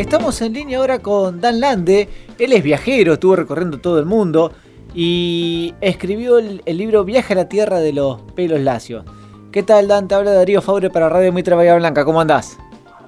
Estamos 0.00 0.40
en 0.40 0.54
línea 0.54 0.78
ahora 0.78 1.00
con 1.00 1.42
Dan 1.42 1.60
Lande. 1.60 2.08
Él 2.38 2.54
es 2.54 2.62
viajero, 2.62 3.12
estuvo 3.12 3.36
recorriendo 3.36 3.80
todo 3.80 3.98
el 3.98 4.06
mundo 4.06 4.50
y 4.94 5.74
escribió 5.82 6.38
el, 6.38 6.62
libro 6.64 7.04
Viaje 7.04 7.34
a 7.34 7.36
la 7.36 7.50
Tierra 7.50 7.80
de 7.80 7.92
los 7.92 8.22
Pelos 8.34 8.60
Lacios. 8.60 9.04
¿Qué 9.52 9.62
tal, 9.62 9.88
Dan? 9.88 10.08
Te 10.08 10.14
habla 10.14 10.32
Darío 10.32 10.62
Faure 10.62 10.88
para 10.88 11.10
Radio 11.10 11.34
Mitra 11.34 11.54
Bahía 11.54 11.76
Blanca. 11.76 12.06
¿Cómo 12.06 12.18
andás? 12.18 12.58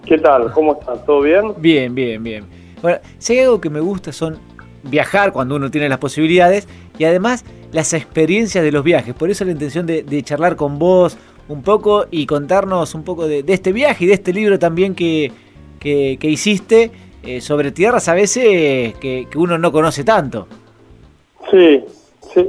¿Qué 0.05 0.19
tal? 0.19 0.53
¿Cómo 0.53 0.75
estás? 0.75 1.03
¿Todo 1.07 1.23
bien? 1.23 1.55
Bien, 1.57 1.95
bien, 1.95 2.23
bien. 2.23 2.45
Bueno, 2.83 2.99
si 3.17 3.33
hay 3.33 3.39
algo 3.39 3.59
que 3.59 3.71
me 3.71 3.81
gusta 3.81 4.13
son 4.13 4.37
viajar 4.83 5.33
cuando 5.33 5.57
uno 5.57 5.71
tiene 5.71 5.89
las 5.89 5.99
posibilidades 5.99 6.69
y 6.99 7.05
además 7.05 7.47
las 7.73 7.95
experiencias 7.95 8.63
de 8.63 8.71
los 8.71 8.85
viajes. 8.85 9.15
Por 9.15 9.31
eso 9.31 9.47
la 9.47 9.53
intención 9.53 9.87
de, 9.87 10.23
charlar 10.25 10.57
con 10.57 10.79
vos 10.79 11.17
un 11.49 11.63
poco 11.63 12.05
y 12.11 12.27
contarnos 12.27 12.95
un 12.95 13.03
poco 13.03 13.27
de, 13.27 13.43
este 13.49 13.73
viaje 13.73 14.05
y 14.05 14.09
de 14.09 14.15
este 14.15 14.35
libro 14.35 14.59
también 14.59 14.95
que, 14.95 15.33
que, 15.83 16.19
hiciste 16.23 16.91
eh, 17.25 17.41
sobre 17.41 17.73
tierras 17.73 18.09
a 18.09 18.15
veces 18.15 18.95
que, 18.99 19.27
uno 19.37 19.59
no 19.59 19.73
conoce 19.73 20.05
tanto. 20.05 20.47
Sí, 21.51 21.85
sí, 22.33 22.49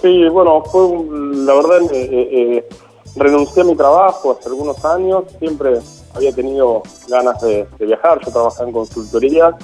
sí, 0.00 0.28
bueno, 0.28 0.62
fue 0.64 0.82
la 1.10 1.54
verdad, 1.54 1.80
eh, 1.92 2.28
eh, 2.30 2.68
renuncié 3.16 3.62
a 3.62 3.64
mi 3.64 3.74
trabajo 3.74 4.32
hace 4.32 4.48
algunos 4.48 4.84
años, 4.84 5.24
siempre 5.38 5.78
había 6.14 6.32
tenido 6.32 6.82
ganas 7.08 7.40
de, 7.40 7.66
viajar, 7.80 8.20
yo 8.24 8.30
trabajaba 8.30 8.68
en 8.68 8.72
consultoría. 8.74 9.56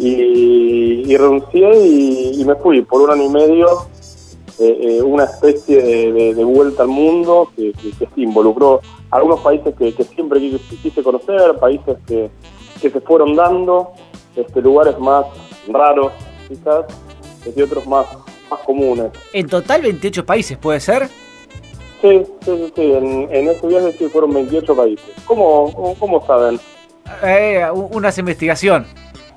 Y, 0.00 1.16
renuncié 1.16 1.86
y, 1.86 2.44
me 2.44 2.54
fui 2.54 2.82
por 2.82 3.02
un 3.02 3.10
año 3.10 3.24
y 3.24 3.28
medio, 3.30 3.66
eh, 4.58 4.78
eh, 4.98 5.02
una 5.02 5.24
especie 5.24 5.80
de, 5.80 6.44
vuelta 6.44 6.82
al 6.82 6.88
mundo 6.88 7.50
que, 7.54 7.72
involucró 8.16 8.80
algunos 9.10 9.40
países 9.40 9.74
que, 9.76 9.92
siempre 10.04 10.40
quise, 10.40 11.02
conocer, 11.02 11.56
países 11.58 11.96
que, 12.06 12.30
se 12.80 13.00
fueron 13.00 13.34
dando, 13.36 13.92
este, 14.34 14.60
lugares 14.60 14.98
más 14.98 15.26
raros 15.68 16.12
quizás, 16.48 16.86
y 17.54 17.62
otros 17.62 17.86
más, 17.86 18.06
más 18.50 18.60
comunes. 18.60 19.10
En 19.32 19.46
total 19.48 19.82
28 19.82 20.26
países, 20.26 20.58
¿puede 20.58 20.80
ser? 20.80 21.08
Sí, 22.00 22.22
sí, 22.42 22.72
sí, 22.74 22.92
En, 22.92 23.28
en 23.34 23.48
ese 23.48 23.66
viaje 23.66 23.92
sí 23.92 24.08
fueron 24.08 24.32
28 24.32 24.76
países. 24.76 25.10
¿Cómo, 25.24 25.94
cómo 25.98 26.24
saben? 26.26 26.60
Eh, 27.22 27.66
una 27.72 28.10
investigación. 28.16 28.86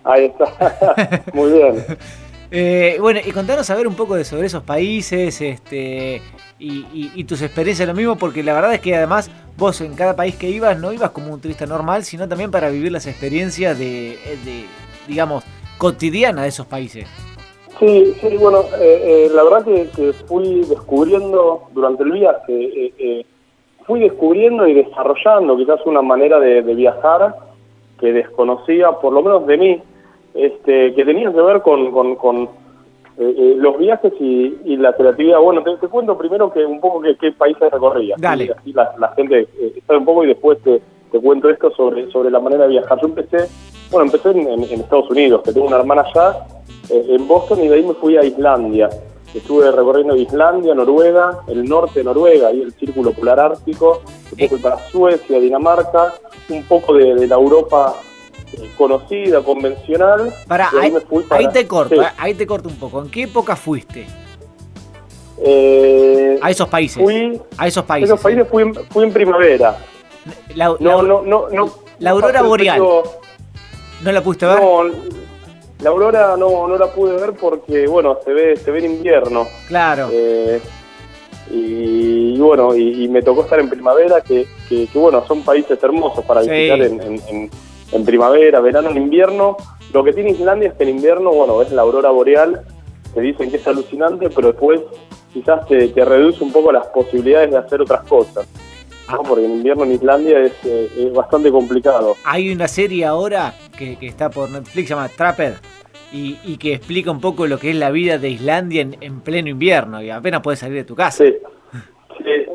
Ahí 0.04 0.26
está. 0.26 1.24
Muy 1.34 1.52
bien. 1.52 1.86
Eh, 2.52 2.98
bueno, 3.00 3.22
y 3.26 3.32
contanos 3.32 3.70
a 3.70 3.76
ver 3.76 3.88
un 3.88 3.96
poco 3.96 4.16
de 4.16 4.26
sobre 4.26 4.48
esos 4.48 4.64
países 4.64 5.40
este, 5.40 6.22
y, 6.60 7.24
tus 7.24 7.42
experiencias, 7.42 7.88
lo 7.88 7.94
mismo, 7.94 8.18
porque 8.18 8.44
la 8.44 8.54
verdad 8.54 8.74
es 8.74 8.82
que 8.82 8.96
además 8.96 9.32
vos 9.58 9.80
en 9.80 9.96
cada 9.96 10.16
país 10.16 10.36
que 10.36 10.50
ibas 10.50 10.78
no 10.78 10.92
ibas 10.92 11.12
como 11.12 11.34
un 11.34 11.40
turista 11.40 11.66
normal, 11.66 12.04
sino 12.04 12.28
también 12.28 12.52
para 12.52 12.70
vivir 12.70 12.92
las 12.92 13.08
experiencias 13.08 13.80
de, 13.80 14.18
de 14.44 14.66
digamos, 15.08 15.46
cotidiana 15.78 16.44
de 16.44 16.50
esos 16.50 16.66
países. 16.66 17.08
Sí, 17.82 18.14
sí, 18.22 18.38
bueno, 18.38 18.60
eh, 18.80 19.02
eh, 19.04 19.32
la 19.34 19.44
verdad 19.44 19.66
que, 19.66 20.14
fui 20.28 20.64
descubriendo 20.66 21.64
durante 21.74 22.04
el 22.04 22.12
viaje, 22.12 22.94
eh, 23.00 23.26
fui 23.88 24.02
descubriendo 24.02 24.68
y 24.68 24.76
desarrollando 24.76 25.58
quizás 25.58 25.80
una 25.88 26.04
manera 26.04 26.40
de, 26.40 26.62
viajar 26.62 27.36
que 28.00 28.14
desconocía, 28.14 28.92
por 28.92 29.14
lo 29.14 29.24
menos 29.24 29.48
de 29.48 29.58
mí, 29.58 29.82
este, 30.34 30.94
que 30.94 31.06
tenía 31.06 31.32
que 31.32 31.42
ver 31.42 31.62
con, 31.62 31.92
con, 31.92 32.50
los 33.18 33.78
viajes 33.78 34.14
y, 34.20 34.78
la 34.78 34.94
creatividad. 34.94 35.40
Bueno, 35.40 35.62
te, 35.64 35.88
cuento 35.88 36.18
primero 36.18 36.52
que 36.52 36.66
un 36.66 36.80
poco 36.80 37.02
qué, 37.20 37.32
países 37.32 37.72
recorría. 37.72 38.16
Dale. 38.18 38.52
Así 38.58 38.74
la, 38.74 39.14
gente 39.16 39.48
sabe 39.86 40.00
un 40.00 40.06
poco 40.06 40.24
y 40.24 40.28
después 40.28 40.58
te, 40.64 40.82
cuento 41.20 41.50
esto 41.50 41.70
sobre, 41.72 42.10
sobre 42.12 42.32
la 42.32 42.40
manera 42.40 42.64
de 42.64 42.70
viajar. 42.70 43.00
Yo 43.00 43.08
empecé, 43.08 43.48
bueno, 43.92 44.06
empecé 44.06 44.32
en 44.32 44.64
Estados 44.64 45.10
Unidos, 45.12 45.42
que 45.44 45.54
tengo 45.54 45.68
una 45.68 45.78
hermana 45.78 46.02
allá, 46.02 46.48
eh, 46.92 47.06
en 47.16 47.28
Boston 47.28 47.64
y 47.64 47.68
de 47.68 47.76
ahí 47.76 47.84
me 47.84 47.94
fui 47.94 48.18
a 48.18 48.24
Islandia. 48.24 48.90
Estuve 49.34 49.72
recorriendo 49.72 50.16
Islandia, 50.16 50.76
Noruega, 50.76 51.40
el 51.48 51.64
norte 51.64 52.00
de 52.00 52.04
Noruega, 52.04 52.50
ahí 52.50 52.62
el 52.62 52.74
círculo 52.74 53.14
polar 53.14 53.40
ártico, 53.40 54.02
después 54.32 54.50
fui 54.50 54.60
para 54.60 54.78
Suecia, 54.90 55.40
Dinamarca, 55.40 56.14
un 56.50 56.64
poco 56.64 56.96
de, 56.96 57.28
la 57.28 57.36
Europa 57.36 57.96
eh, 57.96 58.11
conocida, 58.78 59.42
convencional. 59.42 60.34
Para, 60.48 60.70
ahí, 60.80 60.94
ahí, 61.30 61.48
te 61.52 61.68
corto, 61.68 62.02
eh, 62.02 62.08
ahí 62.18 62.34
te 62.34 62.46
corto 62.46 62.70
un 62.70 62.76
poco. 62.76 63.02
¿En 63.02 63.10
qué 63.10 63.24
época 63.24 63.56
fuiste? 63.56 64.06
a 66.42 66.52
esos 66.52 66.68
países. 66.70 67.02
Fui, 67.02 67.42
a 67.58 67.68
esos 67.68 67.84
países. 67.84 68.10
esos 68.10 68.22
países 68.22 68.48
fui, 68.48 69.04
en, 69.04 69.14
primavera. 69.14 69.78
La, 70.56 70.76
no, 70.80 71.02
no, 71.02 71.22
no, 71.24 71.50
no, 71.50 71.74
la 72.00 72.12
aurora 72.12 72.42
boreal. 72.44 72.80
¿No 72.80 74.12
la 74.12 74.22
pudiste 74.24 74.46
ver? 74.46 74.60
No, 74.60 74.84
la 75.80 75.90
aurora 75.90 76.36
no, 76.38 76.68
no 76.68 76.78
la 76.78 76.88
pude 76.88 77.16
ver 77.16 77.34
porque, 77.34 77.88
bueno, 77.88 78.18
se 78.24 78.34
ve, 78.34 78.58
se 78.58 78.72
ve 78.72 78.80
en 78.80 78.86
invierno. 78.86 79.48
Claro. 79.68 80.10
Eh, 80.12 80.62
y, 81.50 82.38
bueno, 82.40 82.76
y, 82.76 83.08
me 83.10 83.22
tocó 83.22 83.42
estar 83.42 83.60
en 83.60 83.70
primavera, 83.70 84.22
que, 84.22 84.48
que, 84.70 84.88
bueno, 84.94 85.26
son 85.28 85.42
países 85.44 85.82
hermosos 85.84 86.24
para 86.24 86.42
visitar 86.42 86.82
en, 86.82 87.02
en, 87.02 87.50
primavera, 88.06 88.60
verano, 88.60 88.90
en 88.90 88.98
invierno. 88.98 89.58
Lo 89.94 90.04
que 90.04 90.14
tiene 90.14 90.32
Islandia 90.32 90.70
es 90.70 90.76
que 90.76 90.84
en 90.84 90.90
invierno, 90.90 91.32
bueno, 91.32 91.62
es 91.62 91.72
la 91.72 91.82
aurora 91.82 92.10
boreal, 92.10 92.62
te 93.14 93.22
dicen 93.22 93.52
que 93.52 93.58
es 93.58 93.68
alucinante, 93.68 94.30
pero 94.30 94.50
después 94.50 94.82
quizás 95.34 95.66
te, 95.68 95.90
te 95.90 96.06
reduce 96.06 96.44
un 96.44 96.52
poco 96.52 96.72
las 96.72 96.88
posibilidades 96.88 97.52
de 97.52 97.58
hacer 97.58 97.82
otras 97.82 98.04
cosas. 98.04 98.48
Ah. 99.08 99.18
Porque 99.28 99.46
en 99.46 99.52
invierno 99.52 99.84
en 99.84 99.94
Islandia 99.94 100.40
es, 100.40 100.54
eh, 100.66 100.90
es, 100.98 101.14
bastante 101.14 101.52
complicado. 101.52 102.16
Hay 102.24 102.52
una 102.52 102.68
serie 102.68 103.06
ahora 103.06 103.54
que, 103.78 103.98
que 103.98 104.08
está 104.08 104.30
por 104.30 104.50
Netflix, 104.50 104.88
se 104.88 104.94
llama 104.96 105.10
Trapper, 105.10 105.56
y, 106.14 106.58
que 106.58 106.74
explica 106.74 107.12
un 107.12 107.22
poco 107.22 107.48
lo 107.48 107.58
que 107.58 107.70
es 107.70 107.76
la 107.76 107.90
vida 107.90 108.18
de 108.18 108.30
Islandia 108.30 108.82
en, 108.82 109.22
pleno 109.22 109.50
invierno, 109.50 110.02
y 110.02 110.10
apenas 110.10 110.42
puedes 110.42 110.60
salir 110.60 110.76
de 110.76 110.84
tu 110.84 110.96
casa. 110.96 111.24
Sí, 111.24 111.36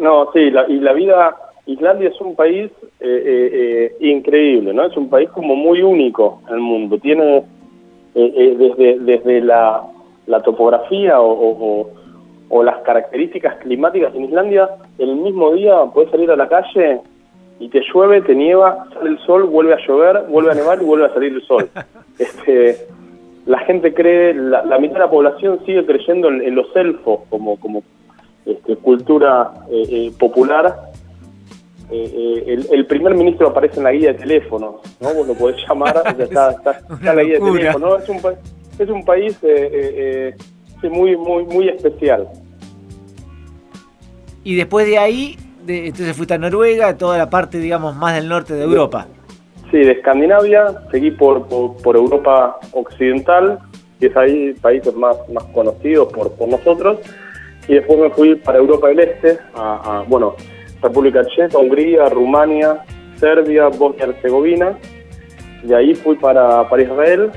no, 0.00 0.30
sí, 0.32 0.40
y 0.68 0.80
la 0.80 0.92
vida, 0.92 1.36
Islandia 1.66 2.08
es 2.10 2.20
un 2.20 2.36
país 2.36 2.70
eh, 2.98 3.22
eh, 3.26 3.92
eh, 4.00 4.08
increíble, 4.08 4.72
¿no? 4.72 4.86
Es 4.86 4.96
un 4.96 5.10
país 5.10 5.28
como 5.28 5.54
muy 5.54 5.82
único 5.82 6.40
en 6.48 6.54
el 6.54 6.60
mundo, 6.60 6.98
tiene 6.98 7.44
desde, 8.14 8.98
desde 9.00 9.42
la, 9.42 9.82
la 10.26 10.42
topografía 10.42 11.20
o, 11.20 11.86
o, 12.48 12.62
las 12.62 12.78
características 12.78 13.56
climáticas 13.56 14.14
en 14.14 14.24
Islandia, 14.24 14.70
el 14.98 15.14
mismo 15.16 15.52
día 15.52 15.84
puedes 15.92 16.10
salir 16.10 16.30
a 16.30 16.36
la 16.36 16.48
calle 16.48 17.00
y 17.60 17.68
te 17.68 17.82
llueve, 17.92 18.22
te 18.22 18.34
nieva, 18.34 18.86
sale 18.94 19.10
el 19.10 19.18
sol, 19.26 19.44
vuelve 19.44 19.74
a 19.74 19.86
llover, 19.86 20.24
vuelve 20.30 20.52
a 20.52 20.54
nevar 20.54 20.80
y 20.80 20.86
vuelve 20.86 21.04
a 21.04 21.12
salir 21.12 21.34
el 21.34 21.42
sol. 21.42 21.68
Este, 22.18 22.78
la 23.44 23.58
gente 23.58 23.92
cree, 23.92 24.32
la, 24.32 24.62
mitad 24.78 24.94
de 24.94 25.00
la 25.00 25.10
población 25.10 25.60
sigue 25.66 25.84
creyendo 25.84 26.28
en, 26.28 26.54
los 26.54 26.74
elfos 26.74 27.20
como, 27.28 27.60
como 27.60 27.82
este, 28.46 28.74
cultura 28.76 29.52
eh, 29.70 30.10
eh. 31.90 32.44
Eh, 32.46 32.66
el, 32.72 32.86
primer 32.86 33.14
ministro 33.14 33.48
aparece 33.48 33.78
en 33.78 33.84
la 33.84 33.92
guía 33.92 34.12
de 34.12 34.18
teléfono, 34.18 34.80
¿no? 35.00 35.14
Vos 35.14 35.26
lo 35.26 35.34
podés 35.34 35.56
llamar, 35.68 36.02
está, 36.18 36.50
está, 36.50 36.80
en 37.00 37.16
la 37.16 37.22
guía 37.22 37.38
de 37.38 37.52
teléfono. 37.52 37.96
Es 37.96 38.08
un, 38.08 38.20
es 38.78 38.88
un 38.88 39.04
país 39.04 39.38
muy, 40.82 41.16
muy, 41.16 41.44
muy 41.44 41.68
especial. 41.68 42.28
Y 44.44 44.54
después 44.54 44.86
de 44.86 44.98
ahí, 44.98 45.36
de, 45.64 45.88
entonces 45.88 46.16
fuiste 46.16 46.34
a 46.34 46.38
Noruega, 46.38 46.96
toda 46.96 47.18
la 47.18 47.28
parte, 47.28 47.58
digamos, 47.58 47.96
más 47.96 48.14
del 48.14 48.28
norte 48.28 48.54
de 48.54 48.62
Europa. 48.62 49.08
Sí, 49.70 49.78
de 49.78 49.92
Escandinavia, 49.92 50.66
seguí 50.92 51.10
por, 51.10 51.48
por, 51.48 51.96
Europa 51.96 52.58
Occidental, 52.70 53.58
que 53.98 54.06
es 54.06 54.16
ahí 54.16 54.52
países 54.54 54.94
más, 54.94 55.16
más 55.32 55.42
conocidos 55.46 56.12
por, 56.12 56.30
por 56.32 56.48
nosotros, 56.48 56.98
y 57.66 57.74
después 57.74 57.98
me 57.98 58.10
fui 58.10 58.36
para 58.36 58.58
Europa 58.58 58.86
del 58.88 59.00
Este, 59.00 59.38
a, 59.54 60.04
bueno, 60.06 60.36
República 60.88 61.24
Checa, 61.24 61.58
Hungría, 61.58 62.08
Rumania, 62.08 62.84
Serbia, 63.16 63.68
Bosnia-Herzegovina, 63.68 64.78
de 65.62 65.74
ahí 65.74 65.94
fui 65.94 66.16
para, 66.16 66.68
para 66.68 66.82
Israel, 66.82 67.30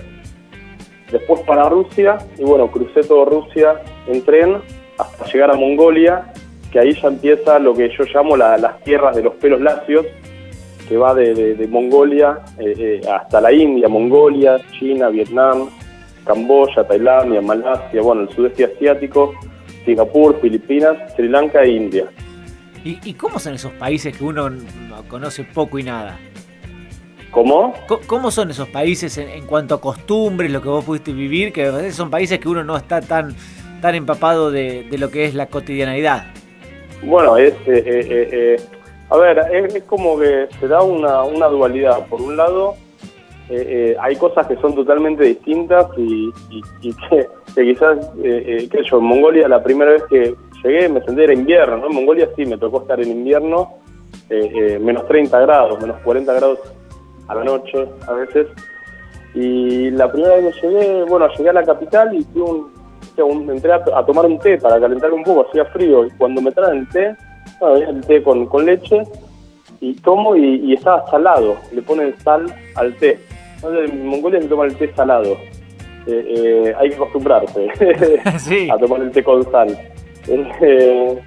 después 1.11 1.41
para 1.41 1.69
Rusia, 1.69 2.17
y 2.37 2.43
bueno, 2.43 2.69
crucé 2.69 3.01
todo 3.01 3.25
Rusia 3.25 3.81
en 4.07 4.23
tren 4.23 4.57
hasta 4.97 5.25
llegar 5.25 5.51
a 5.51 5.55
Mongolia, 5.55 6.31
que 6.71 6.79
ahí 6.79 6.93
ya 6.93 7.07
empieza 7.07 7.57
lo 7.57 7.73
que 7.73 7.89
yo 7.89 8.03
llamo 8.13 8.37
las 8.37 8.83
tierras 8.83 9.15
de 9.15 9.23
los 9.23 9.33
pelos 9.35 9.61
lacios, 9.61 10.05
que 10.87 10.97
va 10.97 11.13
de, 11.13 11.67
Mongolia 11.69 12.39
eh, 12.59 12.73
eh, 12.77 13.01
hasta 13.09 13.39
la 13.41 13.51
India, 13.51 13.87
Mongolia, 13.87 14.57
China, 14.79 15.09
Vietnam, 15.09 15.69
Camboya, 16.25 16.83
Tailandia, 16.83 17.41
Malasia, 17.41 18.01
bueno, 18.01 18.23
el 18.23 18.29
sudeste 18.29 18.65
asiático, 18.65 19.33
Singapur, 19.85 20.39
Filipinas, 20.39 20.97
Sri 21.15 21.27
Lanka 21.27 21.63
e 21.63 21.71
India. 21.71 22.05
¿Y, 22.83 23.13
cómo 23.13 23.39
son 23.39 23.55
esos 23.55 23.73
países 23.73 24.17
que 24.17 24.23
uno 24.23 24.49
conoce 25.09 25.43
poco 25.43 25.79
y 25.79 25.83
nada? 25.83 26.17
¿Cómo? 27.31 27.73
¿Cómo 28.07 28.31
son 28.31 28.51
esos 28.51 28.69
países 28.69 29.17
en, 29.17 29.45
cuanto 29.45 29.75
a 29.75 29.81
costumbres, 29.81 30.49
lo 30.51 30.61
que 30.61 30.69
vos 30.69 30.85
pudiste 30.85 31.11
vivir? 31.11 31.51
Que 31.51 31.91
son 31.91 32.09
países 32.09 32.39
que 32.39 32.47
uno 32.47 32.63
no 32.63 32.77
está 32.77 33.01
tan, 33.01 33.35
tan 33.81 33.95
empapado 33.95 34.49
de, 34.49 34.87
lo 34.97 35.11
que 35.11 35.25
es 35.25 35.35
la 35.35 35.47
cotidianidad. 35.47 36.25
Bueno, 37.03 37.37
es, 37.37 37.53
eh, 37.67 38.55
a 39.09 39.17
ver, 39.17 39.39
es, 39.51 39.83
como 39.83 40.17
que 40.17 40.47
se 40.59 40.67
da 40.67 40.81
una, 40.81 41.23
una 41.23 41.47
dualidad. 41.47 42.07
Por 42.07 42.21
un 42.21 42.37
lado, 42.37 42.75
eh, 43.49 43.95
hay 43.99 44.15
cosas 44.15 44.47
que 44.47 44.55
son 44.57 44.73
totalmente 44.73 45.23
distintas 45.23 45.85
y, 45.97 46.31
que, 46.81 47.27
quizás, 47.55 48.09
qué 48.21 48.69
sé 48.71 48.83
yo, 48.89 48.99
en 48.99 49.03
Mongolia 49.03 49.47
la 49.47 49.61
primera 49.61 49.91
vez 49.91 50.03
que 50.09 50.35
llegué 50.63 50.89
me 50.89 51.01
senté 51.01 51.23
era 51.23 51.33
invierno, 51.33 51.77
¿no? 51.77 51.87
En 51.87 51.95
Mongolia 51.95 52.29
sí, 52.35 52.45
me 52.45 52.57
tocó 52.57 52.81
estar 52.81 52.99
en 52.99 53.09
invierno, 53.09 53.75
menos 54.79 55.07
30 55.07 55.39
grados, 55.41 55.81
menos 55.81 55.97
40 56.03 56.33
grados 56.33 56.59
a 57.27 57.35
la 57.35 57.43
noche 57.43 57.87
a 58.07 58.13
veces. 58.13 58.47
Y 59.33 59.91
la 59.91 60.11
primera 60.11 60.35
vez 60.35 60.55
que 60.55 60.67
llegué, 60.67 61.03
bueno, 61.03 61.27
llegué 61.37 61.49
a 61.49 61.53
la 61.53 61.63
capital 61.63 62.13
y 62.15 62.23
fui 62.23 62.41
un, 62.41 63.49
entré 63.49 63.71
a, 63.73 64.05
tomar 64.05 64.25
un 64.25 64.39
té 64.39 64.57
para 64.57 64.79
calentar 64.79 65.11
un 65.13 65.23
poco, 65.23 65.47
hacía 65.47 65.65
frío. 65.65 66.05
Y 66.05 66.11
cuando 66.11 66.41
me 66.41 66.51
traen 66.51 66.79
el 66.79 66.89
té, 66.89 67.15
bueno, 67.59 67.89
el 67.89 68.01
té 68.01 68.23
con, 68.23 68.45
con 68.47 68.65
leche, 68.65 69.03
y 69.81 69.93
tomo 69.95 70.35
y, 70.35 70.73
estaba 70.73 71.09
salado. 71.09 71.57
Le 71.71 71.81
ponen 71.81 72.15
sal 72.19 72.53
al 72.75 72.95
té. 72.97 73.19
Entonces, 73.55 73.91
en 73.91 74.07
Mongolia 74.07 74.41
se 74.41 74.47
toma 74.47 74.65
el 74.65 74.75
té 74.75 74.93
salado. 74.93 75.37
Eh, 76.07 76.25
eh, 76.27 76.73
hay 76.77 76.89
que 76.89 76.95
acostumbrarse 76.95 77.67
a 78.71 78.77
tomar 78.77 79.01
el 79.01 79.11
té 79.11 79.23
con 79.23 79.43
sal. 79.51 79.77
Eh, 80.27 81.19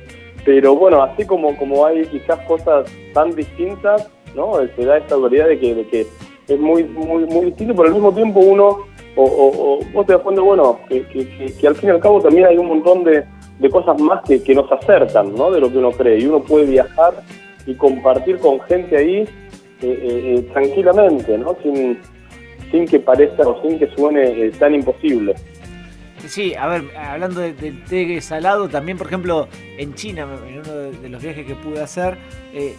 pero 0.45 0.75
bueno, 0.75 1.03
así 1.03 1.25
como, 1.25 1.57
como 1.57 1.87
hay 1.87 2.05
quizás 2.07 2.39
cosas 2.47 2.91
tan 3.15 3.31
distintas, 3.35 4.11
¿no? 4.35 4.55
Se 4.77 4.85
da 4.85 4.99
esta 4.99 5.15
autoridad 5.15 5.49
de 5.49 5.59
que, 5.59 5.87
que 5.87 6.07
es 6.49 6.59
muy, 6.59 6.85
muy, 6.85 7.25
muy 7.27 7.47
distinto, 7.47 7.75
pero 7.75 7.89
al 7.89 7.95
mismo 7.95 8.13
tiempo 8.13 8.41
uno, 8.41 8.79
o, 9.15 9.25
o, 9.25 9.79
vos 9.93 10.07
te 10.07 10.15
das 10.15 10.23
cuenta, 10.23 10.43
bueno, 10.43 10.81
que, 10.89 11.05
que, 11.07 11.69
al 11.69 11.75
fin 11.77 11.91
y 11.91 11.93
al 11.93 12.01
cabo 12.01 12.21
también 12.21 12.47
hay 12.47 12.59
un 12.59 12.67
montón 12.67 13.05
de, 13.05 13.25
de 13.59 13.71
cosas 13.71 14.01
más 14.01 14.23
que, 14.25 14.43
que 14.43 14.55
nos 14.55 14.71
acercan, 14.73 15.35
¿no? 15.35 15.51
De 15.51 15.61
lo 15.61 15.71
que 15.71 15.79
uno 15.79 15.93
cree. 15.93 16.19
Y 16.19 16.27
uno 16.27 16.41
puede 16.41 16.67
viajar 16.67 17.15
y 17.67 17.75
compartir 17.75 18.39
con 18.39 18.61
gente 18.63 18.97
ahí 18.97 19.19
eh, 19.19 19.27
eh, 19.83 20.35
eh, 20.37 20.49
tranquilamente, 20.53 21.39
¿no? 21.39 21.57
Sin, 21.63 21.99
sin 22.71 22.87
que 22.87 22.99
parezca 22.99 23.47
o 23.47 23.61
sin 23.63 23.79
que 23.79 23.89
suene 23.95 24.51
tan 24.53 24.75
imposible. 24.75 25.35
Sí, 26.29 26.55
a 26.55 26.67
ver, 26.67 26.85
hablando 26.97 27.41
del 27.41 27.85
té 27.85 28.21
salado, 28.21 28.69
también 28.69 28.97
por 28.97 29.07
ejemplo 29.07 29.49
en 29.77 29.95
China, 29.95 30.27
en 30.47 30.61
uno 30.61 30.73
de 30.73 31.09
los 31.09 31.23
viajes 31.23 31.47
que 31.47 31.55
pude 31.55 31.81
hacer, 31.81 32.17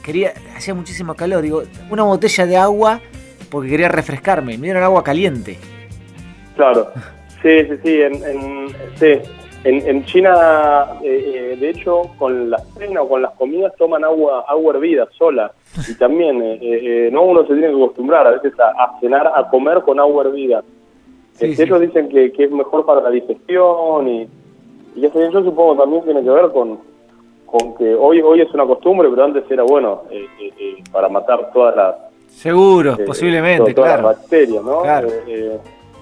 quería, 0.03 0.33
hacía 0.55 0.73
muchísimo 0.73 1.15
calor, 1.15 1.41
digo, 1.41 1.63
una 1.89 2.03
botella 2.03 2.45
de 2.45 2.57
agua 2.57 3.01
porque 3.53 3.69
quería 3.69 3.87
refrescarme, 3.87 4.57
me 4.57 4.63
dieron 4.63 4.81
agua 4.81 5.03
caliente. 5.03 5.57
Claro, 6.55 6.91
sí, 7.43 7.65
sí, 7.65 7.77
sí, 7.83 8.01
en, 8.01 8.69
sí. 8.95 9.29
En, 9.65 10.03
China, 10.05 10.87
eh, 11.03 11.53
eh, 11.53 11.57
de 11.57 11.69
hecho, 11.69 12.01
con 12.17 12.49
la 12.49 12.57
cena 12.77 13.01
o 13.01 13.07
con 13.07 13.21
las 13.21 13.31
comidas 13.35 13.71
toman 13.77 14.03
agua 14.03 14.43
agua 14.47 14.73
hervida 14.73 15.07
sola. 15.17 15.53
Y 15.87 15.95
también, 15.95 16.41
eh, 16.41 17.09
no 17.13 17.23
uno 17.23 17.43
se 17.43 17.53
tiene 17.53 17.69
que 17.69 17.75
acostumbrar 17.75 18.27
a 18.27 18.31
veces 18.31 18.53
a, 18.59 18.99
cenar, 18.99 19.31
a 19.33 19.47
comer 19.49 19.81
con 19.83 19.99
agua 19.99 20.25
hervida. 20.25 20.63
Ellos 21.39 21.81
dicen 21.81 22.09
que, 22.09 22.31
es 22.38 22.51
mejor 22.51 22.85
para 22.85 23.01
la 23.01 23.09
digestión 23.09 24.07
y, 24.07 24.27
y 24.95 25.06
eso 25.06 25.19
yo 25.31 25.44
supongo 25.44 25.75
también 25.75 26.03
tiene 26.03 26.24
que 26.24 26.30
ver 26.30 26.51
con, 26.51 26.80
con 27.45 27.75
que 27.75 27.94
hoy 27.95 28.21
hoy 28.21 28.41
es 28.41 28.53
una 28.53 28.65
costumbre, 28.65 29.09
pero 29.09 29.25
antes 29.25 29.50
era 29.50 29.63
bueno 29.63 30.03
para 30.91 31.09
matar 31.09 31.51
todas 31.51 31.75
las... 31.75 31.95
Seguro, 32.27 32.97
posiblemente, 33.06 33.74
todas 33.74 33.91
claro. 33.94 34.09
las 34.09 34.19
bacterias, 34.19 34.63
¿no? 34.63 34.81
Claro 34.81 35.07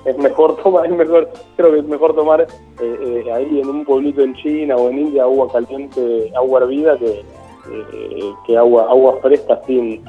es 0.06 0.18
mejor 0.18 0.56
tomar, 0.64 0.86
es 0.86 0.92
mejor, 0.92 1.30
creo 1.56 1.72
que 1.72 1.80
es 1.80 1.86
mejor 1.86 2.16
tomar 2.16 2.42
eh, 2.42 2.46
eh, 2.82 3.32
ahí 3.32 3.60
en 3.60 3.70
un 3.70 3.86
pueblito 3.86 4.22
en 4.22 4.34
China 4.36 4.76
o 4.76 4.90
en 4.90 5.00
India 5.00 5.24
agua 5.24 5.52
caliente, 5.52 6.32
agua 6.36 6.62
hervida 6.62 6.98
que, 6.98 7.24
eh, 7.72 8.34
que 8.46 8.58
agua 8.58 8.88
agua 8.90 9.18
fresca 9.22 9.60
sin, 9.66 10.04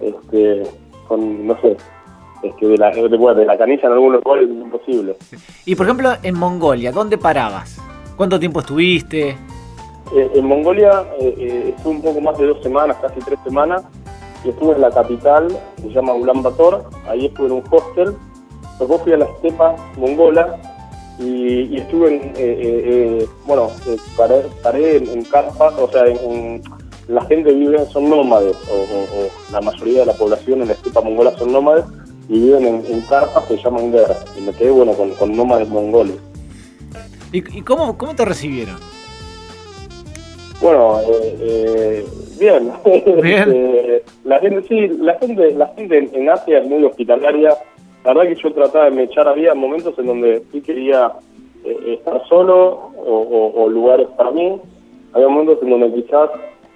este, 0.00 0.62
con, 1.08 1.46
no 1.46 1.60
sé, 1.60 1.76
este, 2.42 2.66
de, 2.66 2.76
la, 2.76 2.90
de, 2.90 3.44
la 3.46 3.58
canilla 3.58 3.86
en 3.86 3.92
algunos 3.92 4.22
lugares 4.24 4.48
es 4.48 4.56
imposible. 4.56 5.16
Y 5.64 5.74
por 5.74 5.86
ejemplo, 5.86 6.12
en 6.22 6.38
Mongolia, 6.38 6.92
¿dónde 6.92 7.18
parabas? 7.18 7.80
¿Cuánto 8.16 8.38
tiempo 8.38 8.60
estuviste? 8.60 9.36
en 10.14 10.44
Mongolia 10.44 11.06
estuve 11.18 11.94
un 11.94 12.02
poco 12.02 12.20
más 12.20 12.36
de 12.36 12.46
dos 12.46 12.62
semanas, 12.62 12.98
casi 13.00 13.18
tres 13.20 13.38
semanas, 13.44 13.82
y 14.44 14.50
estuve 14.50 14.74
en 14.74 14.82
la 14.82 14.90
capital, 14.90 15.48
se 15.80 15.88
llama 15.88 16.12
Ulaanbaatar, 16.12 16.82
ahí 17.08 17.26
estuve 17.26 17.46
en 17.46 17.52
un 17.52 17.64
hostel, 17.70 18.14
Después 18.82 19.02
fui 19.02 19.12
a 19.12 19.16
la 19.18 19.26
estepa 19.26 19.76
mongola 19.96 20.58
y, 21.18 21.76
estuve 21.76 22.16
en, 22.16 22.22
eh, 22.30 22.32
eh, 22.36 22.82
eh 23.22 23.28
bueno, 23.46 23.70
eh, 23.86 23.96
paré, 24.16 24.96
en, 24.96 25.22
carpas, 25.24 25.74
o 25.78 25.88
sea, 25.88 26.04
en, 26.06 26.60
la 27.06 27.22
gente 27.26 27.52
vive, 27.52 27.84
son 27.86 28.10
nómades, 28.10 28.56
o, 28.68 29.52
la 29.52 29.60
mayoría 29.60 30.00
de 30.00 30.06
la 30.06 30.14
población 30.14 30.62
en 30.62 30.68
la 30.68 30.74
estepa 30.74 31.00
mongola 31.00 31.30
son 31.38 31.52
nómades 31.52 31.84
y 32.28 32.40
viven 32.40 32.84
en, 32.86 33.00
carpas 33.02 33.44
que 33.44 33.56
se 33.56 33.62
llaman 33.62 33.92
guerra. 33.92 34.16
Y 34.38 34.42
me 34.42 34.52
quedé, 34.52 34.70
bueno, 34.70 34.92
con, 34.92 35.36
nómades 35.36 35.68
mongoles. 35.68 36.16
¿Y, 37.32 37.62
cómo, 37.62 37.96
cómo 37.96 38.14
te 38.14 38.24
recibieron? 38.24 38.76
Bueno, 40.60 41.00
bien. 42.38 42.72
bien. 43.22 44.02
la 44.24 44.38
gente, 44.38 44.68
sí, 44.68 44.88
la 45.00 45.18
gente, 45.18 45.52
la 45.52 45.68
gente 45.76 46.10
en 46.12 46.30
Asia 46.30 46.58
es 46.58 46.66
muy 46.66 46.84
hospitalaria 46.84 47.56
la 48.04 48.14
verdad 48.14 48.34
que 48.34 48.42
yo 48.42 48.52
trataba 48.52 48.86
de 48.86 48.90
me 48.90 49.04
echar, 49.04 49.28
había 49.28 49.54
momentos 49.54 49.96
en 49.96 50.06
donde 50.06 50.42
sí 50.50 50.60
quería 50.60 51.12
eh, 51.64 51.94
estar 51.98 52.20
solo 52.28 52.90
o, 52.96 53.68
lugares 53.68 54.08
para 54.16 54.32
mí, 54.32 54.60
había 55.12 55.28
momentos 55.28 55.58
en 55.62 55.70
donde 55.70 55.92
quizás 55.92 56.30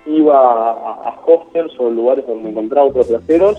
iba 0.07 0.71
a, 0.71 1.17
hostels 1.27 1.73
o 1.81 1.91
lugares 1.91 2.25
donde 2.27 2.51
encontraba 2.51 2.87
otros 2.87 3.09
viajeros 3.09 3.59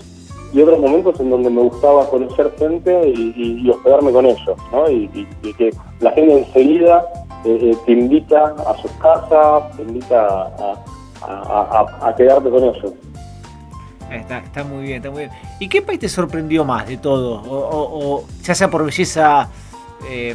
y 0.52 0.62
otros 0.62 0.78
momentos 0.78 1.20
en 1.20 1.30
donde 1.30 1.50
me 1.50 1.62
gustaba 1.62 2.08
conocer 2.08 2.52
gente 2.58 3.08
y, 3.08 3.68
hospedarme 3.68 4.12
con 4.12 4.26
ellos, 4.26 4.58
¿no? 4.72 4.90
Y, 4.90 5.08
que 5.56 5.70
la 6.00 6.12
gente 6.12 6.38
enseguida 6.38 7.04
eh, 7.44 7.58
eh, 7.60 7.76
te 7.84 7.92
invita 7.92 8.54
a 8.66 8.76
sus 8.78 8.90
casas, 8.92 9.76
te 9.76 9.82
invita 9.82 10.50
a 11.20 12.14
quedarte 12.16 12.50
con 12.50 12.64
ellos. 12.64 12.94
Está, 14.10 14.64
muy 14.64 14.84
bien, 14.84 14.96
está 14.96 15.10
muy 15.10 15.20
bien. 15.20 15.30
¿Y 15.60 15.68
qué 15.68 15.82
país 15.82 15.98
te 15.98 16.08
sorprendió 16.08 16.64
más 16.64 16.88
de 16.88 16.96
todo? 16.96 17.42
O, 17.44 18.24
ya 18.42 18.54
sea 18.54 18.70
por 18.70 18.84
belleza 18.84 19.50
eh, 20.08 20.34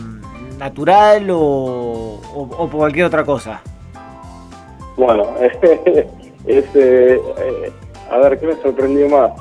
natural 0.60 1.28
o, 1.32 2.20
por 2.60 2.70
cualquier 2.70 3.06
otra 3.06 3.24
cosa. 3.26 3.62
Bueno, 4.96 5.28
este, 6.46 7.20
a 8.12 8.18
ver, 8.18 8.40
¿qué 8.40 8.48
me 8.48 8.56
sorprendió 8.58 9.10
más? 9.10 9.32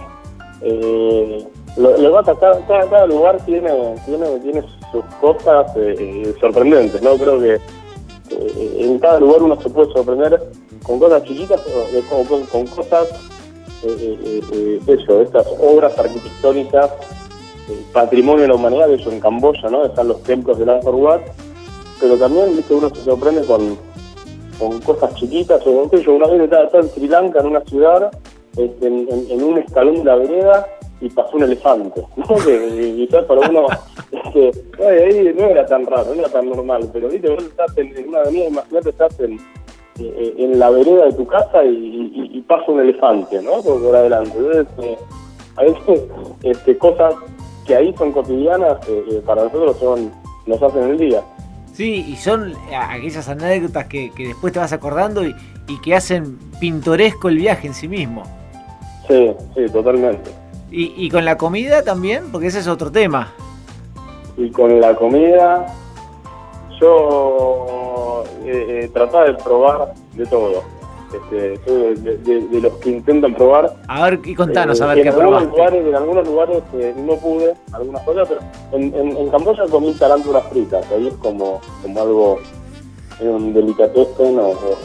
Eh, 0.65 1.45
lo, 1.77 2.23
cada, 2.23 2.67
cada, 2.67 3.07
lugar 3.07 3.39
tiene, 3.45 3.71
tiene, 4.05 4.27
tiene 4.41 4.63
sus 4.93 5.05
cosas 5.21 5.73
sorprendentes, 6.41 7.03
¿no? 7.03 7.17
Creo 7.17 7.41
que 7.41 7.59
en 8.79 8.99
cada 8.99 9.19
lugar 9.21 9.43
uno 9.43 9.61
se 9.61 9.71
puede 9.71 9.93
sorprender 9.93 10.41
con 10.83 10.99
cosas 10.99 11.23
chiquitas 11.25 11.61
o 12.11 12.25
con, 12.25 12.45
con 12.47 12.67
cosas 12.67 13.09
eh, 13.85 13.97
eh, 13.99 14.41
eh, 14.53 14.81
eso, 14.87 15.23
estas 15.23 15.45
obras 15.59 15.99
arquitectónicas, 15.99 16.89
patrimonio 17.93 18.43
de 18.43 18.49
la 18.49 18.55
humanidad, 18.55 18.93
eso 18.93 19.11
en 19.11 19.19
Camboya, 19.19 19.69
¿no? 19.71 19.85
Están 19.85 20.07
los 20.07 20.23
templos 20.23 20.57
de 20.59 20.71
Angkor 20.71 20.95
Wat, 20.95 21.21
pero 22.01 22.17
también, 22.17 22.57
viste, 22.57 22.75
uno 22.75 22.95
se 22.95 23.03
sorprende 23.03 23.45
con, 23.45 23.77
con 24.61 24.81
cosas 24.83 25.13
chiquitas, 25.17 25.67
o 25.67 25.91
yo 25.91 26.15
una 26.15 26.29
vez 26.29 26.43
estaba, 26.43 26.69
en 26.75 26.89
Sri 26.91 27.09
Lanka, 27.09 27.41
en 27.41 27.47
una 27.47 27.61
ciudad, 27.63 28.13
este, 28.57 28.87
en, 28.87 29.43
un 29.43 29.59
escalón 29.59 29.97
de 29.97 30.05
la 30.05 30.17
vereda, 30.17 30.67
y 31.01 31.09
pasó 31.11 31.37
un 31.37 31.43
elefante, 31.43 32.03
¿no? 32.17 32.37
Que 32.37 32.95
quizás 32.97 33.25
para 33.25 33.49
uno, 33.49 33.67
este, 34.13 34.51
ahí 34.87 35.35
no 35.37 35.47
era 35.47 35.67
tan 35.67 35.87
raro, 35.87 36.15
no 36.15 36.21
era 36.21 36.29
tan 36.29 36.49
normal, 36.49 36.89
pero 36.93 37.09
viste, 37.09 37.29
vos 37.29 37.43
estás 37.45 37.77
en, 37.79 37.97
en 37.97 38.09
una 38.09 38.21
avenida, 38.21 38.47
imagínate, 38.47 38.91
estás 38.91 39.19
en 39.21 39.39
eh, 39.99 40.35
en 40.39 40.59
la 40.59 40.71
vereda 40.71 41.05
de 41.05 41.13
tu 41.13 41.27
casa 41.27 41.63
y, 41.65 42.43
pasa 42.49 42.65
un 42.73 42.81
elefante, 42.81 43.41
¿no? 43.41 43.63
Por, 43.63 43.95
adelante. 43.95 44.37
Entonces, 44.37 44.67
eh, 44.79 44.99
a 45.57 45.63
veces 45.63 46.03
este, 46.43 46.77
cosas 46.77 47.15
que 47.67 47.77
ahí 47.77 47.95
son 47.97 48.13
cotidianas, 48.13 48.79
eh, 48.89 49.23
para 49.25 49.45
nosotros 49.45 49.77
son 49.79 50.11
nos 50.47 50.63
hacen 50.63 50.83
el 50.91 50.99
día. 50.99 51.23
Sí, 51.73 52.05
y 52.09 52.17
son 52.17 52.53
aquellas 52.77 53.29
anécdotas 53.29 53.87
que, 53.87 54.11
después 54.17 54.53
te 54.53 54.59
vas 54.59 54.73
acordando 54.73 55.25
y, 55.25 55.35
que 55.83 55.95
hacen 55.95 56.39
pintoresco 56.61 57.29
el 57.29 57.37
viaje 57.37 57.67
en 57.67 57.75
sí 57.75 57.89
mismo. 57.89 58.25
Sí, 59.13 59.35
sí, 59.55 59.73
totalmente. 59.73 60.31
¿Y, 60.71 60.95
¿Y 60.97 61.11
con 61.11 61.25
la 61.27 61.37
comida 61.37 61.83
también? 61.83 62.33
Porque 62.33 62.47
ese 62.47 62.61
es 62.61 62.67
otro 62.67 62.91
tema. 62.91 63.31
Y 64.39 64.51
con 64.51 64.81
la 64.81 64.95
comida, 64.95 65.67
yo 66.81 68.25
eh, 68.45 68.85
eh, 68.85 68.91
tratar 68.93 69.27
de 69.27 69.43
probar 69.43 69.93
de 70.15 70.25
todo. 70.27 70.63
Este, 71.13 71.59
de, 71.99 72.61
los 72.63 72.73
que 72.79 72.89
intentan 72.89 73.35
probar. 73.35 73.75
A 73.87 74.05
ver, 74.05 74.21
y 74.25 74.35
contanos, 74.35 74.81
a 74.81 74.87
ver 74.87 75.01
eh, 75.01 75.03
qué 75.03 75.13
probaste. 75.13 75.51
Lugares, 75.51 75.87
en 75.87 75.95
algunos 75.95 76.27
lugares 76.27 76.63
eh, 76.73 76.95
no 76.97 77.17
pude, 77.17 77.55
algunas 77.73 78.03
cosas, 78.03 78.29
pero 78.29 78.41
en, 78.73 78.95
en, 78.95 79.17
en 79.19 79.29
Camboya 79.29 79.65
comí 79.71 79.93
tarántulas 79.93 80.45
fritas, 80.45 80.91
ahí 80.91 81.09
es 81.09 81.15
como, 81.17 81.61
como 81.83 82.01
algo, 82.01 82.39
un 83.21 83.53
delicatessen 83.53 84.39
o, 84.39 84.53
o 84.53 84.79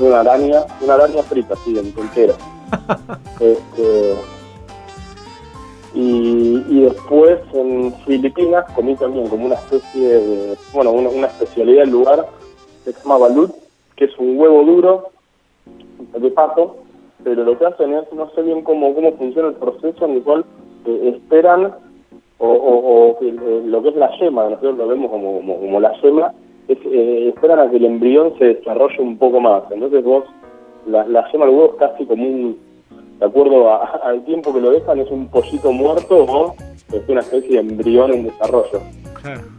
una 0.00 0.20
araña, 0.20 0.64
una 0.80 0.94
araña 0.94 1.22
frita, 1.22 1.54
sí, 1.66 1.78
entera. 1.78 2.32
este, 3.40 4.14
Y, 5.94 6.80
después 6.80 7.38
en 7.52 7.92
Filipinas 8.04 8.64
comí 8.74 8.96
también 8.96 9.28
como 9.28 9.46
una 9.46 9.54
especie 9.54 10.08
de, 10.08 10.56
bueno, 10.72 10.90
una, 10.90 11.28
especialidad 11.28 11.82
del 11.82 11.90
lugar 11.90 12.26
que 12.84 12.92
se 12.92 13.00
llama 13.02 13.18
balut, 13.18 13.52
que 13.96 14.06
es 14.06 14.18
un 14.18 14.38
huevo 14.38 14.64
duro 14.64 15.10
de 16.18 16.30
pato, 16.32 16.76
pero 17.22 17.44
lo 17.44 17.56
que 17.56 17.66
hacen 17.66 17.94
es, 17.94 18.12
no 18.12 18.28
sé 18.30 18.42
bien 18.42 18.62
cómo, 18.62 18.92
cómo 18.92 19.12
funciona 19.12 19.48
el 19.48 19.54
proceso 19.54 20.04
en 20.04 20.12
el 20.14 20.22
cual 20.22 20.44
eh, 20.84 21.12
esperan, 21.14 21.74
o, 22.38 23.16
eh, 23.22 23.62
lo 23.64 23.82
que 23.82 23.90
es 23.90 23.96
la 23.96 24.10
yema, 24.18 24.50
nosotros 24.50 24.76
lo 24.76 24.88
vemos 24.88 25.10
como, 25.10 25.40
como, 25.40 25.80
la 25.80 25.92
yema, 26.02 26.34
es, 26.66 26.78
eh, 26.84 27.28
esperan 27.28 27.60
a 27.60 27.70
que 27.70 27.76
el 27.76 27.84
embrión 27.84 28.34
se 28.38 28.46
desarrolle 28.46 29.00
un 29.00 29.16
poco 29.16 29.40
más. 29.40 29.62
Entonces 29.70 30.02
vos, 30.02 30.24
la, 30.86 31.06
la 31.06 31.30
yema 31.30 31.46
del 31.46 31.54
huevo 31.54 31.72
es 31.74 31.78
casi 31.78 32.04
como 32.04 32.26
un 32.26 32.58
de 33.18 33.26
acuerdo 33.26 33.70
al 34.02 34.24
tiempo 34.24 34.52
que 34.52 34.60
lo 34.60 34.70
dejan, 34.70 34.98
es 34.98 35.10
un 35.10 35.28
pollito 35.28 35.72
muerto 35.72 36.24
o 36.24 36.54
es 36.92 37.08
una 37.08 37.20
especie 37.20 37.52
de 37.52 37.58
embrión 37.58 38.12
en 38.12 38.24
desarrollo. 38.24 38.80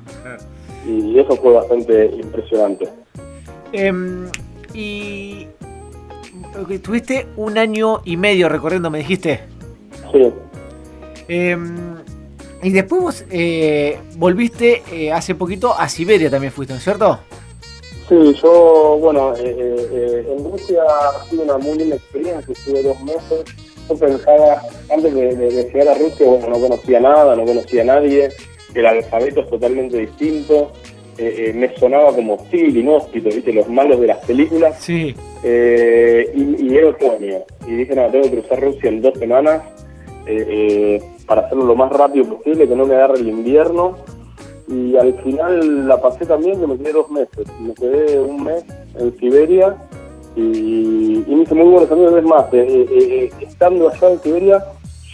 Y 0.88 1.18
eso 1.18 1.36
fue 1.38 1.52
bastante 1.52 2.06
impresionante. 2.16 2.88
Em, 3.72 4.28
y 4.72 5.48
tuviste 6.84 7.26
un 7.38 7.58
año 7.58 8.02
y 8.06 8.18
medio 8.18 8.50
recorriendo, 8.50 8.92
me 8.92 9.00
dijiste. 9.00 9.40
Sí. 10.12 10.32
Em, 11.28 11.96
y 12.62 12.70
después 12.70 13.02
vos 13.02 13.26
eh, 13.32 14.00
volviste 14.18 14.84
eh, 14.92 15.12
hace 15.12 15.36
poquito 15.36 15.74
a 15.78 15.90
Siberia 15.90 16.30
también 16.30 16.54
fuiste, 16.54 16.74
¿no 16.74 16.78
es 16.78 16.84
cierto? 16.84 17.20
Sí, 18.08 18.34
yo, 18.36 19.00
bueno, 19.02 19.34
eh, 19.36 19.56
eh, 19.92 20.36
en 20.38 20.52
Rusia 20.52 20.84
ha 20.84 21.26
sido 21.26 21.44
una 21.44 21.58
muy 21.58 21.76
linda 21.80 21.96
experiencia, 21.96 22.54
estuve 22.54 22.84
dos 22.84 23.02
meses. 23.02 23.44
Yo 23.90 23.96
pensaba, 23.96 24.62
antes 24.94 25.14
de, 25.14 25.72
llegar 25.74 25.88
a 25.88 25.98
Rusia, 25.98 26.28
bueno, 26.28 26.50
no 26.50 26.60
conocía 26.60 27.00
nada, 27.00 27.36
no 27.36 27.46
conocía 27.46 27.82
a 27.82 27.86
nadie, 27.86 28.30
el 28.76 28.86
alfabeto 28.86 29.42
es 29.42 29.50
totalmente 29.50 29.98
distinto, 29.98 30.72
eh, 31.18 31.52
me 31.56 31.76
sonaba 31.78 32.14
como 32.14 32.36
hostil, 32.36 32.78
inhóspito, 32.78 33.30
¿viste? 33.30 33.54
Los 33.54 33.70
malos 33.70 34.00
de 34.00 34.08
las 34.08 34.24
películas. 34.26 34.78
Sí. 34.80 35.16
y, 35.44 36.64
y 36.64 36.78
era 36.78 36.90
otoño. 36.90 37.40
Y 37.68 37.76
dije, 37.76 37.96
no, 37.96 38.10
tengo 38.12 38.26
que 38.26 38.42
cruzar 38.42 38.62
Rusia 38.62 38.90
en 38.90 39.02
dos 39.02 39.18
semanas 39.18 39.64
para 41.26 41.42
hacerlo 41.42 41.66
lo 41.66 41.76
más 41.76 41.92
rápido 41.92 42.38
posible, 42.38 42.68
que 42.68 42.76
no 42.76 42.86
me 42.86 42.96
agarre 42.96 43.20
el 43.20 43.30
invierno 43.30 43.98
y 44.68 44.98
al 44.98 45.14
final 45.22 45.88
la 45.88 46.02
pasé 46.02 46.26
también 46.26 46.60
que 46.60 46.68
me 46.68 46.78
quedé 46.78 46.94
dos 46.94 47.10
meses. 47.12 47.48
Me 47.60 47.74
quedé 47.74 48.20
un 48.20 48.44
mes 48.44 48.64
en 48.98 49.16
Siberia 49.18 49.76
y, 50.36 51.24
y 51.28 51.36
me 51.36 51.44
hice 51.44 51.56
muy 51.56 51.70
buenos 51.70 51.92
amigos. 51.92 52.16
Es 52.18 52.24
más, 52.24 52.46
eh, 52.54 52.66
eh, 52.68 52.88
eh, 52.92 53.32
estando 53.42 53.90
allá 53.90 54.12
en 54.12 54.22
Siberia, 54.22 54.66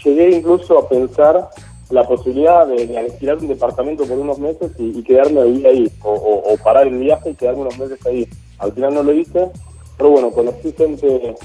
llegué 0.04 0.38
incluso 0.38 0.80
a 0.80 0.88
pensar 0.88 1.50
la 1.90 2.08
posibilidad 2.08 2.66
de, 2.68 2.98
alquilar 2.98 3.38
un 3.40 3.50
departamento 3.50 4.06
por 4.06 4.18
unos 4.18 4.40
meses 4.40 4.72
y, 4.78 5.04
quedarme 5.04 5.42
ahí, 5.42 5.66
ahí 5.66 5.92
o, 6.04 6.56
parar 6.64 6.88
el 6.88 6.98
viaje 6.98 7.32
y 7.32 7.36
quedarme 7.36 7.64
unos 7.64 7.78
meses 7.78 8.00
ahí. 8.06 8.28
Al 8.60 8.72
final 8.72 8.94
no 8.94 9.04
lo 9.04 9.12
hice, 9.12 9.50
pero 9.98 10.12
bueno, 10.12 10.32
conocí 10.32 10.72
gente 10.72 11.36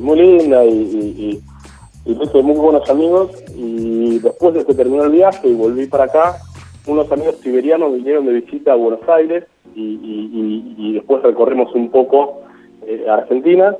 muy 0.00 0.18
linda 0.18 0.64
y, 0.64 0.72
y, 0.72 1.42
hice 2.06 2.42
muy 2.42 2.56
buenos 2.56 2.88
amigos 2.88 3.32
y 3.54 4.18
después 4.20 4.54
de 4.54 4.64
que 4.64 4.72
terminó 4.72 5.04
el 5.04 5.10
viaje 5.10 5.46
y 5.46 5.52
volví 5.52 5.86
para 5.86 6.04
acá, 6.04 6.38
unos 6.88 7.10
amigos 7.12 7.36
siberianos 7.36 7.94
vinieron 7.94 8.26
de 8.26 8.32
visita 8.32 8.72
a 8.72 8.76
Buenos 8.76 9.06
Aires 9.08 9.44
y, 9.74 10.92
después 10.94 11.22
recorrimos 11.22 11.72
un 11.74 11.90
poco 11.90 12.42
eh, 12.86 13.06
Argentina. 13.08 13.76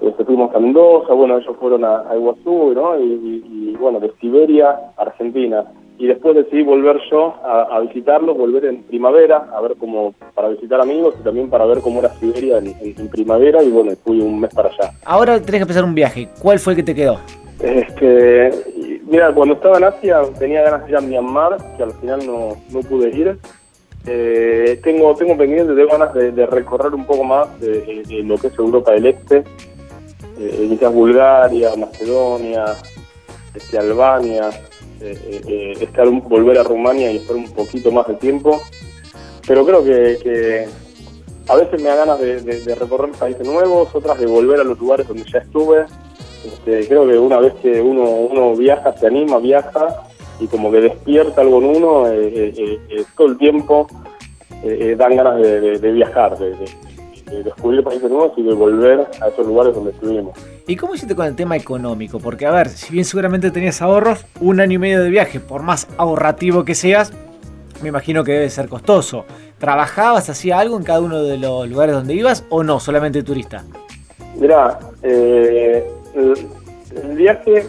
Este, 0.00 0.24
fuimos 0.24 0.54
a 0.54 0.58
Mendoza, 0.58 1.12
bueno, 1.12 1.38
ellos 1.38 1.56
fueron 1.58 1.84
a, 1.84 2.04
Iguazú, 2.14 2.72
¿no? 2.74 2.98
Y, 2.98 3.76
bueno, 3.78 4.00
de 4.00 4.10
Siberia, 4.20 4.74
Argentina. 4.96 5.64
Y 5.98 6.06
después 6.06 6.34
decidí 6.34 6.62
volver 6.62 6.98
yo 7.10 7.34
a, 7.42 7.78
visitarlos, 7.80 8.36
volver 8.36 8.66
en 8.66 8.82
primavera, 8.82 9.48
a 9.54 9.60
ver 9.60 9.76
cómo, 9.78 10.14
para 10.34 10.48
visitar 10.48 10.80
amigos 10.80 11.14
y 11.20 11.24
también 11.24 11.48
para 11.48 11.64
ver 11.64 11.80
cómo 11.80 12.00
era 12.00 12.10
Siberia 12.14 12.58
en, 12.58 13.08
primavera. 13.08 13.62
Y 13.62 13.70
bueno, 13.70 13.92
fui 14.04 14.20
un 14.20 14.40
mes 14.40 14.52
para 14.54 14.68
allá. 14.70 14.90
Ahora 15.04 15.36
tenés 15.36 15.60
que 15.60 15.62
empezar 15.62 15.84
un 15.84 15.94
viaje. 15.94 16.28
¿Cuál 16.42 16.58
fue 16.58 16.72
el 16.72 16.76
que 16.78 16.82
te 16.82 16.94
quedó? 16.94 17.18
Este, 17.60 18.50
mira, 19.06 19.32
cuando 19.32 19.54
estaba 19.54 19.78
en 19.78 19.84
Asia 19.84 20.20
tenía 20.38 20.62
ganas 20.62 20.84
de 20.84 20.90
ir 20.90 20.96
a 20.96 21.00
Myanmar, 21.00 21.56
que 21.76 21.82
al 21.82 21.92
final 21.92 22.26
no, 22.26 22.56
no 22.70 22.80
pude 22.80 23.10
ir. 23.10 23.38
Eh, 24.08 24.78
tengo 24.84 25.14
tengo 25.16 25.36
pendiente, 25.36 25.74
tengo 25.74 25.90
ganas 25.90 26.14
de, 26.14 26.46
recorrer 26.46 26.94
un 26.94 27.04
poco 27.04 27.24
más 27.24 27.58
de, 27.60 28.04
lo 28.24 28.36
que 28.38 28.48
es 28.48 28.58
Europa 28.58 28.92
del 28.92 29.06
Este, 29.06 29.42
eh, 30.38 30.66
quizás 30.70 30.92
Bulgaria, 30.92 31.74
Macedonia, 31.76 32.66
este, 33.54 33.78
Albania, 33.78 34.50
eh, 35.00 35.42
eh, 35.48 35.76
estar, 35.80 36.08
volver 36.08 36.58
a 36.58 36.62
Rumania 36.62 37.10
y 37.10 37.16
estar 37.16 37.34
un 37.34 37.50
poquito 37.50 37.90
más 37.90 38.06
de 38.06 38.14
tiempo. 38.14 38.60
Pero 39.46 39.64
creo 39.64 39.84
que 39.84 40.68
a 41.48 41.56
veces 41.56 41.80
me 41.80 41.88
da 41.88 41.96
ganas 41.96 42.20
de 42.20 42.74
recorrer 42.78 43.12
países 43.12 43.46
nuevos, 43.46 43.94
otras 43.94 44.18
de 44.18 44.26
volver 44.26 44.60
a 44.60 44.64
los 44.64 44.78
lugares 44.78 45.06
donde 45.06 45.24
ya 45.24 45.38
estuve. 45.38 45.86
Este, 46.44 46.86
creo 46.86 47.06
que 47.06 47.18
una 47.18 47.38
vez 47.38 47.54
que 47.62 47.80
uno, 47.80 48.02
uno 48.02 48.54
viaja, 48.54 48.96
se 48.96 49.06
anima, 49.06 49.38
viaja 49.38 50.04
y 50.38 50.46
como 50.46 50.70
que 50.70 50.80
despierta 50.80 51.40
algo 51.40 51.58
en 51.58 51.76
uno, 51.76 52.08
eh, 52.08 52.52
eh, 52.56 52.80
eh, 52.88 53.04
todo 53.16 53.28
el 53.28 53.38
tiempo 53.38 53.86
dan 54.96 55.16
ganas 55.16 55.36
de, 55.40 55.92
viajar, 55.92 56.36
de, 56.38 56.56
descubrir 57.44 57.84
países 57.84 58.10
nuevos 58.10 58.32
y 58.36 58.42
de 58.42 58.52
volver 58.52 59.06
a 59.20 59.28
esos 59.28 59.46
lugares 59.46 59.74
donde 59.74 59.92
estuvimos. 59.92 60.36
¿Y 60.66 60.74
cómo 60.74 60.96
hiciste 60.96 61.14
con 61.14 61.26
el 61.26 61.36
tema 61.36 61.56
económico? 61.56 62.18
Porque, 62.18 62.46
a 62.46 62.50
ver, 62.50 62.68
si 62.70 62.92
bien 62.92 63.04
seguramente 63.04 63.52
tenías 63.52 63.80
ahorros, 63.80 64.26
un 64.40 64.60
año 64.60 64.74
y 64.74 64.78
medio 64.78 65.02
de 65.04 65.10
viaje, 65.10 65.38
por 65.38 65.62
más 65.62 65.86
ahorrativo 65.98 66.64
que 66.64 66.74
seas, 66.74 67.12
me 67.82 67.90
imagino 67.90 68.24
que 68.24 68.32
debe 68.32 68.50
ser 68.50 68.68
costoso. 68.68 69.24
¿Trabajabas, 69.58 70.28
hacía 70.28 70.58
algo 70.58 70.76
en 70.76 70.82
cada 70.82 71.00
uno 71.00 71.22
de 71.22 71.38
los 71.38 71.68
lugares 71.68 71.94
donde 71.94 72.14
ibas 72.14 72.44
o 72.48 72.62
no, 72.62 72.80
solamente 72.80 73.22
turista? 73.22 73.64
Mirá, 74.36 74.78
eh, 75.02 75.88
el, 76.16 77.16
viaje 77.16 77.64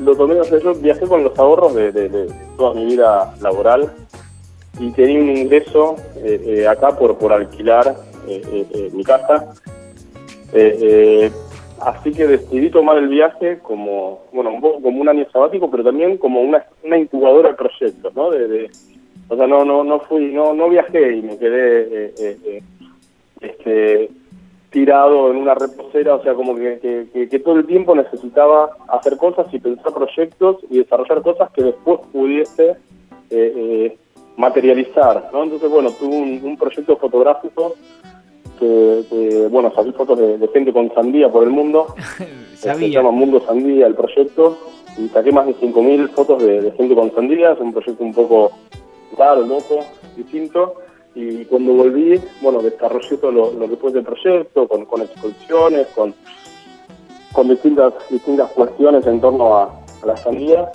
lo 0.00 0.16
tomé, 0.16 0.40
o 0.40 0.44
sea, 0.44 0.58
yo 0.58 0.74
viajé 0.74 1.06
con 1.06 1.24
los 1.24 1.38
ahorros 1.38 1.74
de, 1.74 2.28
toda 2.56 2.74
mi 2.74 2.86
vida 2.86 3.34
laboral 3.40 3.92
y 4.80 4.90
tenía 4.90 5.20
un 5.20 5.36
ingreso 5.36 5.96
eh, 6.16 6.40
eh, 6.46 6.68
acá 6.68 6.96
por, 6.96 7.32
alquilar 7.32 7.96
eh, 8.28 8.90
mi 8.92 9.04
casa. 9.04 9.52
así 11.80 12.12
que 12.12 12.26
decidí 12.26 12.70
tomar 12.70 12.98
el 12.98 13.08
viaje 13.08 13.58
como, 13.62 14.22
bueno, 14.32 14.50
un 14.50 14.60
poco 14.60 14.82
como 14.82 15.00
un 15.00 15.08
año 15.08 15.26
sabático, 15.32 15.70
pero 15.70 15.84
también 15.84 16.16
como 16.18 16.40
una, 16.40 16.64
incubadora 16.98 17.50
de 17.50 17.54
proyectos, 17.54 18.14
¿no? 18.14 18.28
O 19.30 19.36
sea, 19.36 19.46
no, 19.46 19.64
no, 19.64 19.84
no 19.84 20.00
fui, 20.00 20.32
no, 20.32 20.54
no 20.54 20.68
viajé 20.68 21.16
y 21.16 21.22
me 21.22 21.36
quedé 21.38 22.14
este, 23.40 24.10
tirado 24.70 25.30
en 25.30 25.36
una 25.36 25.54
reposera, 25.54 26.14
o 26.14 26.22
sea, 26.22 26.34
como 26.34 26.54
que, 26.54 27.40
todo 27.44 27.56
el 27.56 27.66
tiempo 27.66 27.94
necesitaba 27.94 28.70
hacer 28.88 29.16
cosas 29.16 29.46
y 29.52 29.58
pensar 29.58 29.92
proyectos 29.92 30.58
y 30.70 30.78
desarrollar 30.78 31.22
cosas 31.22 31.50
que 31.52 31.62
después 31.62 32.00
pudiese 32.12 32.70
eh, 32.70 32.76
eh, 33.30 33.98
materializar, 34.36 35.30
¿no? 35.32 35.44
Entonces, 35.44 35.70
bueno, 35.70 35.90
tuve 35.92 36.16
un, 36.16 36.56
proyecto 36.56 36.96
fotográfico 36.96 37.74
que, 38.58 39.48
bueno, 39.50 39.72
saqué 39.74 39.92
fotos 39.92 40.18
de, 40.18 40.48
gente 40.52 40.72
con 40.72 40.92
sandía 40.92 41.30
por 41.30 41.44
el 41.44 41.50
mundo, 41.50 41.94
se 42.54 42.90
llama 42.90 43.10
Mundo 43.10 43.40
Sandía 43.40 43.86
el 43.86 43.94
proyecto, 43.94 44.58
y 44.98 45.08
saqué 45.08 45.30
más 45.30 45.46
de 45.46 45.54
5.000 45.54 46.08
fotos 46.10 46.42
de, 46.42 46.60
de 46.60 46.72
gente 46.72 46.94
con 46.94 47.14
sandía, 47.14 47.52
es 47.52 47.60
un 47.60 47.72
proyecto 47.72 48.02
un 48.02 48.12
poco 48.12 48.50
raro, 49.16 49.42
loco, 49.42 49.84
distinto, 50.16 50.74
y 51.20 51.44
cuando 51.46 51.72
volví, 51.72 52.20
bueno, 52.40 52.62
desarrollé 52.62 53.16
todo 53.16 53.32
lo, 53.32 53.68
que 53.68 53.76
fue 53.76 53.90
del 53.90 54.04
proyecto, 54.04 54.68
con, 54.68 54.84
con 54.84 55.02
exposiciones, 55.02 55.88
con, 55.88 56.14
con 57.32 57.48
distintas, 57.48 57.92
distintas 58.08 58.52
cuestiones 58.52 59.04
en 59.04 59.20
torno 59.20 59.56
a, 59.56 59.80
la 60.06 60.16
salida. 60.16 60.70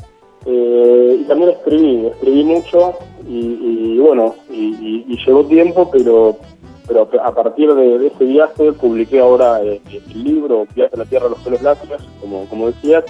Eh, 0.46 1.20
y 1.22 1.24
también 1.24 1.52
escribí, 1.52 2.08
escribí 2.08 2.44
mucho 2.44 2.94
y, 3.26 3.98
bueno, 4.00 4.36
y, 4.50 5.06
y, 5.08 5.48
tiempo, 5.48 5.90
pero 5.90 6.38
pero 6.86 7.08
a 7.24 7.34
partir 7.34 7.74
de, 7.74 8.08
ese 8.08 8.26
viaje 8.26 8.74
publiqué 8.74 9.22
ahora 9.22 9.64
eh, 9.64 9.82
el, 9.90 10.24
libro 10.26 10.68
Viaje 10.76 10.94
a 10.94 10.98
la 10.98 11.06
Tierra 11.06 11.26
de 11.26 11.30
los 11.30 11.40
pelos 11.40 11.62
lácteos, 11.62 12.04
como, 12.20 12.46
como 12.50 12.68
decías, 12.68 13.06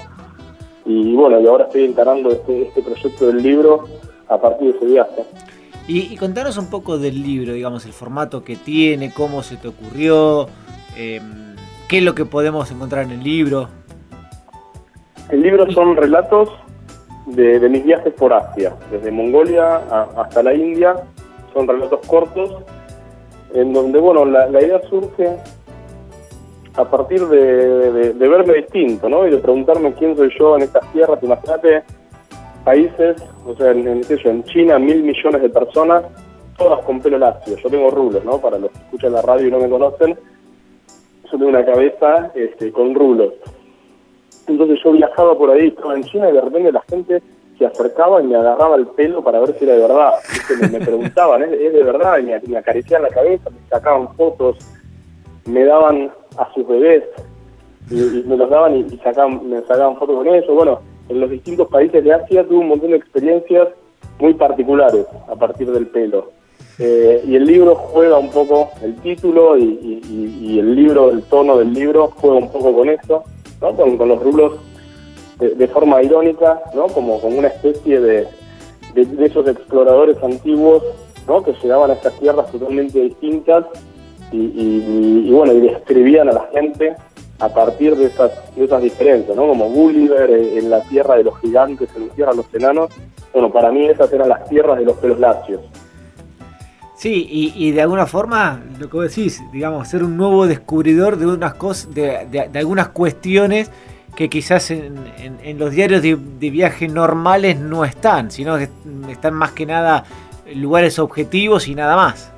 y 0.85 1.15
bueno, 1.15 1.41
y 1.41 1.47
ahora 1.47 1.65
estoy 1.65 1.85
encarando 1.85 2.29
este, 2.29 2.67
este 2.67 2.83
proyecto 2.83 3.25
del 3.25 3.41
libro 3.41 3.85
a 4.27 4.39
partir 4.39 4.71
de 4.71 4.77
ese 4.77 4.85
viaje. 4.85 5.25
Y, 5.85 6.15
contanos 6.15 6.57
un 6.57 6.69
poco 6.69 6.97
del 6.97 7.21
libro, 7.21 7.53
digamos, 7.53 7.85
el 7.85 7.91
formato 7.91 8.43
que 8.43 8.55
tiene, 8.55 9.11
cómo 9.13 9.43
se 9.43 9.57
te 9.57 9.67
ocurrió, 9.67 10.47
em, 10.95 11.55
qué 11.89 11.97
es 11.97 12.03
lo 12.03 12.15
que 12.15 12.23
podemos 12.23 12.71
encontrar 12.71 13.03
en 13.03 13.11
el 13.11 13.23
libro. 13.23 13.67
El 15.29 15.41
libro 15.41 15.69
son 15.73 15.97
relatos 15.97 16.49
de, 17.25 17.59
mis 17.67 17.83
viajes 17.83 18.13
por 18.13 18.31
Asia, 18.31 18.73
desde 18.91 19.11
Mongolia 19.11 19.77
hasta 20.15 20.41
la 20.41 20.53
India, 20.53 20.95
son 21.53 21.67
relatos 21.67 21.99
cortos, 22.07 22.63
en 23.53 23.73
donde, 23.73 23.99
bueno, 23.99 24.23
la, 24.23 24.49
idea 24.61 24.81
surge 24.89 25.35
a 26.75 26.85
partir 26.85 27.27
de, 27.27 28.13
verme 28.13 28.53
distinto, 28.53 29.09
¿no? 29.09 29.27
Y 29.27 29.31
de 29.31 29.37
preguntarme 29.37 29.93
quién 29.93 30.15
soy 30.15 30.33
yo 30.39 30.55
en 30.55 30.63
estas 30.63 30.89
tierras. 30.93 31.19
Imagínate 31.21 31.83
países, 32.63 33.21
o 33.45 33.55
sea, 33.55 33.71
en, 33.71 33.87
en 33.87 34.43
China, 34.45 34.79
mil 34.79 35.03
millones 35.03 35.41
de 35.41 35.49
personas, 35.49 36.03
todas 36.57 36.83
con 36.85 36.99
pelo 37.01 37.17
lacio. 37.17 37.55
Yo 37.57 37.69
tengo 37.69 37.89
rulos, 37.89 38.23
¿no? 38.23 38.39
Para 38.39 38.57
los 38.57 38.71
que 38.71 38.77
escuchan 38.79 39.13
la 39.13 39.21
radio 39.21 39.47
y 39.47 39.51
no 39.51 39.59
me 39.59 39.69
conocen, 39.69 40.17
yo 41.25 41.31
tengo 41.31 41.47
una 41.47 41.65
cabeza 41.65 42.31
este, 42.35 42.71
con 42.71 42.93
rulos. 42.95 43.33
Entonces 44.47 44.79
yo 44.83 44.91
viajaba 44.91 45.37
por 45.37 45.51
ahí, 45.51 45.67
estaba 45.67 45.95
en 45.95 46.03
China 46.03 46.29
y 46.29 46.33
de 46.33 46.41
repente 46.41 46.71
la 46.71 46.83
gente 46.89 47.21
se 47.57 47.65
acercaba 47.65 48.21
y 48.21 48.27
me 48.27 48.35
agarraba 48.35 48.75
el 48.75 48.87
pelo 48.87 49.23
para 49.23 49.39
ver 49.39 49.57
si 49.57 49.65
era 49.65 49.73
de 49.73 49.81
verdad. 49.81 50.11
Me, 50.71 50.79
preguntaban, 50.85 51.43
¿es, 51.43 51.73
de 51.73 51.83
verdad? 51.83 52.17
Y 52.19 52.23
me, 52.23 52.39
me 52.39 52.57
acariciaban 52.57 53.03
la 53.03 53.15
cabeza, 53.15 53.49
me 53.49 53.67
sacaban 53.69 54.13
fotos, 54.15 54.57
me 55.45 55.63
daban 55.63 56.11
a 56.37 56.53
sus 56.53 56.67
bebés 56.67 57.03
y, 57.89 58.23
me 58.25 58.37
los 58.37 58.49
daban 58.49 58.75
y, 58.75 58.97
sacaban, 58.97 59.47
me 59.49 59.61
sacaban 59.61 59.97
fotos 59.97 60.17
con 60.17 60.27
ellos. 60.27 60.47
Bueno, 60.53 60.79
en 61.09 61.19
los 61.19 61.29
distintos 61.29 61.67
países 61.67 62.03
de 62.03 62.13
Asia 62.13 62.43
tuve 62.43 62.59
un 62.59 62.69
montón 62.69 62.91
de 62.91 62.97
experiencias 62.97 63.69
muy 64.19 64.33
particulares 64.33 65.05
a 65.27 65.35
partir 65.35 65.71
del 65.71 65.87
pelo. 65.87 66.31
Eh, 66.79 67.23
y 67.27 67.35
el 67.35 67.45
libro 67.45 67.75
juega 67.75 68.17
un 68.17 68.31
poco, 68.31 68.71
el 68.81 68.95
título 68.95 69.57
y, 69.57 70.59
el 70.59 70.75
libro, 70.75 71.11
el 71.11 71.23
tono 71.23 71.57
del 71.57 71.73
libro 71.73 72.11
juega 72.15 72.37
un 72.37 72.51
poco 72.51 72.73
con 72.73 72.89
esto, 72.89 73.23
¿no? 73.61 73.75
con, 73.75 74.07
los 74.07 74.23
rulos 74.23 74.53
de, 75.39 75.67
forma 75.67 76.01
irónica, 76.01 76.61
¿no? 76.73 76.87
como, 76.87 77.19
como 77.19 77.37
una 77.37 77.49
especie 77.49 77.99
de, 77.99 78.27
de, 78.95 79.25
esos 79.25 79.47
exploradores 79.47 80.17
antiguos 80.23 80.83
¿no? 81.27 81.43
que 81.43 81.53
llegaban 81.61 81.91
a 81.91 81.93
estas 81.93 82.17
tierras 82.19 82.51
totalmente 82.51 82.99
distintas 83.01 83.65
y, 84.31 85.29
bueno, 85.31 85.53
y 85.53 85.61
describían 85.61 86.29
a 86.29 86.33
la 86.33 86.49
gente 86.53 86.95
a 87.43 87.49
partir 87.49 87.95
de 87.97 88.05
esas, 88.05 88.31
de 88.55 88.63
esas 88.63 88.81
diferencias, 88.81 89.35
¿no? 89.35 89.47
Como 89.47 89.65
Gulliver 89.65 90.31
eh, 90.31 90.59
en 90.59 90.69
la 90.69 90.81
tierra 90.81 91.15
de 91.15 91.25
los 91.25 91.37
gigantes, 91.41 91.89
en 91.93 92.07
la 92.07 92.13
tierra 92.13 92.31
de 92.31 92.37
los 92.37 92.53
enanos. 92.53 92.89
Bueno, 93.33 93.51
para 93.51 93.69
mí 93.69 93.85
esas 93.85 94.11
eran 94.13 94.29
las 94.29 94.47
tierras 94.47 94.79
de 94.79 94.85
los 94.85 94.95
pelos 94.97 95.19
lacios. 95.19 95.59
Sí, 96.95 97.27
y, 97.29 97.71
de 97.71 97.81
alguna 97.81 98.05
forma, 98.05 98.61
lo 98.79 98.89
que 98.89 98.95
vos 98.95 99.09
decís, 99.09 99.43
digamos, 99.51 99.89
ser 99.89 100.05
un 100.05 100.15
nuevo 100.15 100.47
descubridor 100.47 101.17
de 101.17 101.25
unas 101.25 101.53
cosas, 101.55 101.93
de, 101.93 102.49
algunas 102.55 102.89
cuestiones 102.89 103.69
que 104.15 104.29
quizás 104.29 104.71
en, 104.71 104.95
los 105.57 105.71
diarios 105.71 106.01
de, 106.01 106.15
viaje 106.49 106.87
normales 106.87 107.59
no 107.59 107.83
están, 107.83 108.31
sino 108.31 108.57
que 108.57 108.69
están 109.09 109.33
más 109.33 109.51
que 109.51 109.65
nada 109.65 110.05
lugares 110.55 110.97
objetivos 110.97 111.67
y 111.67 111.75
nada 111.75 111.97
más. 111.97 112.31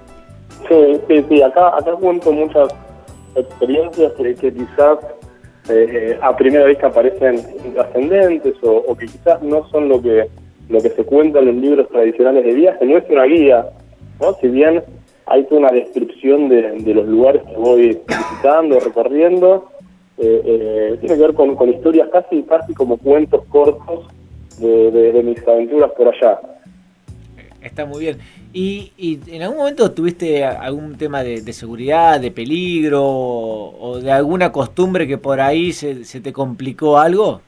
Sí, 0.68 1.00
sí, 1.08 1.24
sí, 1.30 1.44
acá, 1.44 1.68
acá 1.78 1.92
cuento 1.92 2.32
muchas 2.32 2.74
experiencias 3.36 4.14
que, 4.14 4.36
quizás 4.36 5.00
eh, 5.70 6.18
a 6.22 6.36
primera 6.36 6.66
vista 6.66 6.90
parecen 6.90 7.42
intrascendentes 7.66 8.56
o, 8.64 8.96
que 8.96 9.06
quizás 9.06 9.42
no 9.42 9.68
son 9.70 9.90
lo 9.90 10.02
que 10.02 10.28
lo 10.68 10.82
que 10.82 10.90
se 10.90 11.04
cuenta 11.04 11.40
en 11.40 11.46
los 11.46 11.56
libros 11.56 11.88
tradicionales 11.90 12.44
de 12.44 12.54
viaje, 12.54 12.86
no 12.86 12.98
es 12.98 13.04
una 13.08 13.26
guía, 13.26 13.68
¿no? 14.20 14.34
Si 14.42 14.48
bien 14.48 14.84
hay 15.28 15.44
toda 15.44 15.62
una 15.62 15.72
descripción 15.72 16.50
de, 16.50 16.94
los 16.94 17.08
lugares 17.08 17.44
que 17.44 17.56
voy 17.56 18.02
visitando, 18.08 18.80
recorriendo, 18.80 19.70
eh, 20.18 20.42
eh, 20.44 20.98
tiene 21.02 21.16
que 21.16 21.22
ver 21.22 21.36
con, 21.36 21.70
historias 21.70 22.10
casi 22.10 22.42
casi 22.44 22.74
como 22.74 22.98
cuentos 22.98 23.46
cortos 23.50 24.08
de 24.60 25.22
mis 25.24 25.48
aventuras 25.48 25.92
por 25.92 26.08
allá. 26.08 26.40
Está 27.66 27.86
muy 27.86 28.02
bien. 28.02 28.18
¿Y, 28.54 29.20
en 29.28 29.42
algún 29.42 29.58
momento 29.58 29.92
tuviste 29.92 30.46
algún 30.46 30.98
tema 30.98 31.24
de, 31.24 31.42
seguridad, 31.52 32.22
de 32.22 32.30
peligro 32.30 33.04
o, 33.04 34.00
de 34.00 34.12
alguna 34.12 34.52
costumbre 34.52 35.08
que 35.08 35.18
por 35.18 35.42
ahí 35.42 35.72
se, 35.72 36.06
se, 36.06 36.22
te 36.22 36.32
complicó 36.32 37.00
algo? 37.00 37.42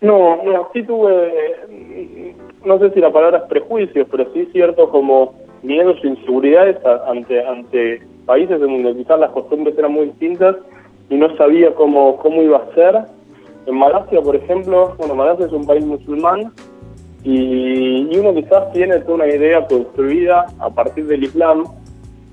No, 0.00 0.40
sí 0.72 0.82
tuve, 0.82 2.34
no 2.64 2.78
sé 2.78 2.90
si 2.92 3.00
la 3.00 3.12
palabra 3.12 3.38
es 3.38 3.44
prejuicios, 3.44 4.06
pero 4.10 4.26
sí 4.32 4.48
cierto 4.52 4.88
como 4.88 5.34
miedos 5.62 5.98
e 6.02 6.08
inseguridades 6.08 6.76
ante, 7.06 7.44
ante 7.46 8.02
países 8.24 8.58
donde 8.58 8.94
quizás 8.96 9.20
las 9.20 9.30
costumbres 9.30 9.76
eran 9.76 9.92
muy 9.92 10.06
distintas 10.06 10.56
y 11.10 11.16
no 11.16 11.34
sabía 11.36 11.74
cómo, 11.74 12.16
cómo 12.16 12.42
iba 12.42 12.58
a 12.58 12.74
ser. 12.74 13.02
En 13.66 13.76
Malasia, 13.76 14.20
por 14.22 14.36
ejemplo, 14.36 14.94
bueno, 14.98 15.14
Malasia 15.14 15.46
es 15.46 15.52
un 15.52 15.66
país 15.66 15.84
musulmán, 15.84 16.52
y, 17.24 18.16
uno 18.18 18.34
quizás 18.34 18.70
tiene 18.72 18.98
toda 19.00 19.14
una 19.14 19.26
idea 19.26 19.66
construida 19.66 20.46
a 20.58 20.70
partir 20.70 21.06
del 21.06 21.24
Islam, 21.24 21.64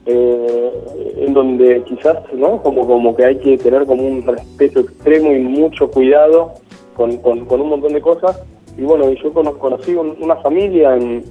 eh, 0.06 0.72
en 1.18 1.34
donde 1.34 1.84
quizás, 1.84 2.18
¿no? 2.34 2.62
Como, 2.62 2.86
como 2.86 3.16
que 3.16 3.26
hay 3.26 3.38
que 3.38 3.58
tener 3.58 3.86
como 3.86 4.04
un 4.04 4.22
respeto 4.24 4.82
extremo 4.82 5.32
y 5.32 5.40
mucho 5.40 5.90
cuidado 5.90 6.56
con, 6.96 7.18
con, 7.18 7.62
un 7.62 7.70
montón 7.70 7.94
de 7.94 8.02
cosas. 8.02 8.42
Y 8.78 8.82
bueno, 8.82 9.10
yo 9.12 9.32
conocí 9.34 9.96
una 9.96 10.36
familia 10.38 10.96
en, 10.96 11.24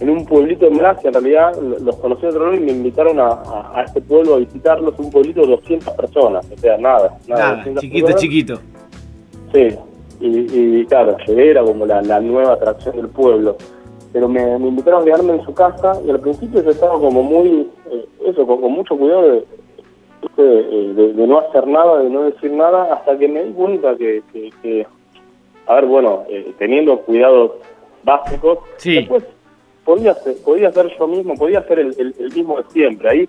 en 0.00 0.10
un 0.10 0.24
pueblito 0.24 0.66
de 0.66 0.70
Malasia, 0.70 1.08
en 1.08 1.14
realidad 1.14 1.52
los 1.60 1.96
conocí 1.96 2.26
otro 2.26 2.44
lado 2.44 2.56
y 2.56 2.60
me 2.60 2.72
invitaron 2.72 3.18
a, 3.18 3.42
a, 3.74 3.84
este 3.86 4.00
pueblo 4.00 4.34
a 4.34 4.38
visitarlos, 4.38 4.98
un 4.98 5.10
pueblito 5.10 5.42
de 5.42 5.48
200 5.48 5.94
personas, 5.94 6.46
o 6.50 6.58
sea, 6.58 6.78
nada. 6.78 7.18
Nada, 7.26 7.64
chiquito, 7.80 8.12
chiquito. 8.12 8.60
Sí, 9.52 9.68
y, 10.20 10.84
claro, 10.86 11.16
llegué, 11.26 11.50
era 11.50 11.64
como 11.64 11.86
la, 11.86 12.20
nueva 12.20 12.52
atracción 12.52 12.96
del 12.96 13.08
pueblo. 13.08 13.56
Pero 14.12 14.28
me, 14.28 14.56
invitaron 14.56 15.02
a 15.02 15.04
quedarme 15.04 15.34
en 15.34 15.44
su 15.44 15.54
casa 15.54 16.00
y 16.04 16.10
al 16.10 16.20
principio 16.20 16.62
yo 16.62 16.70
estaba 16.70 16.94
como 16.94 17.22
muy, 17.22 17.68
eh, 17.90 18.06
eso, 18.26 18.46
con, 18.46 18.60
mucho 18.72 18.96
cuidado 18.96 19.44
eh, 20.36 20.92
de, 21.16 21.26
no 21.26 21.38
hacer 21.38 21.66
nada, 21.66 22.02
de 22.02 22.10
no 22.10 22.24
decir 22.24 22.52
nada, 22.52 22.92
hasta 22.92 23.16
que 23.16 23.28
me 23.28 23.44
di 23.44 23.52
cuenta 23.52 23.96
que, 23.96 24.22
que, 24.32 24.86
a 25.66 25.74
ver, 25.76 25.86
bueno, 25.86 26.24
eh, 26.28 26.52
teniendo 26.58 26.98
cuidados 26.98 27.52
básicos, 28.02 28.58
después 28.84 29.24
podía 29.84 30.14
ser, 30.14 30.36
podía 30.44 30.72
ser 30.72 30.92
yo 30.98 31.06
mismo, 31.06 31.34
podía 31.34 31.62
ser 31.62 31.78
el, 31.78 31.94
el 31.98 32.32
mismo 32.34 32.58
de 32.58 32.64
siempre. 32.70 33.08
Ahí 33.08 33.28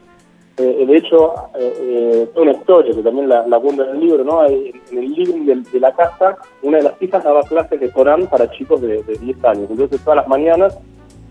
eh, 0.58 0.86
de 0.86 0.98
hecho, 0.98 1.34
eh, 1.56 1.74
eh, 1.80 2.30
una 2.36 2.52
historia 2.52 2.94
que 2.94 3.02
también 3.02 3.30
la, 3.30 3.48
la 3.48 3.58
en 3.58 3.80
el 3.80 4.00
libro, 4.00 4.24
¿no? 4.24 4.46
En 4.46 4.74
el 4.92 5.12
living 5.14 5.46
de, 5.46 5.80
la 5.80 5.94
casa, 5.94 6.38
una 6.62 6.78
de 6.78 6.84
las 6.84 7.02
hijas 7.02 7.24
daba 7.24 7.42
clases 7.44 7.80
de 7.80 7.90
Corán 7.90 8.28
para 8.28 8.52
chicos 8.52 8.82
de, 8.82 9.02
de 9.04 9.18
10 9.18 9.46
años. 9.46 9.68
Entonces, 9.70 10.02
todas 10.02 10.18
las 10.18 10.28
mañanas 10.28 10.78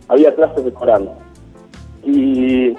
había 0.09 0.35
clases 0.35 0.65
de 0.65 0.73
Corán. 0.73 1.11
Y 2.03 2.75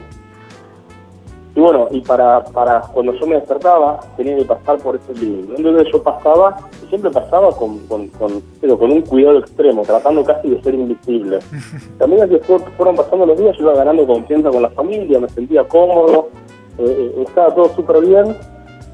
y 1.54 1.60
bueno, 1.60 1.88
y 1.92 2.00
para, 2.00 2.44
para 2.46 2.80
cuando 2.80 3.14
yo 3.14 3.28
me 3.28 3.36
despertaba 3.36 4.00
tenía 4.16 4.38
que 4.38 4.46
pasar 4.46 4.78
por 4.78 4.96
ese 4.96 5.14
límite. 5.14 5.54
Entonces 5.58 5.92
yo 5.92 6.02
pasaba, 6.02 6.58
y 6.82 6.88
siempre 6.88 7.12
pasaba 7.12 7.52
con, 7.52 7.80
con, 7.88 8.08
con, 8.08 8.42
pero 8.62 8.80
con 8.80 8.90
un 8.92 9.02
cuidado 9.02 9.40
extremo, 9.40 9.82
tratando 9.82 10.24
casi 10.24 10.50
de 10.50 10.62
ser 10.64 10.76
invisible. 10.76 11.40
También 11.98 12.30
que 12.30 12.40
fueron 12.40 12.96
pasando 12.96 13.26
los 13.26 13.38
días, 13.38 13.58
yo 13.58 13.64
iba 13.64 13.74
ganando 13.74 14.08
confianza 14.08 14.50
con 14.50 14.62
la 14.62 14.70
familia, 14.70 15.20
me 15.20 15.28
sentía 15.28 15.66
cómodo, 15.66 16.30
eh, 16.78 17.14
eh, 17.18 17.24
estaba 17.28 17.54
todo 17.54 17.68
súper 17.76 18.00
bien. 18.00 18.34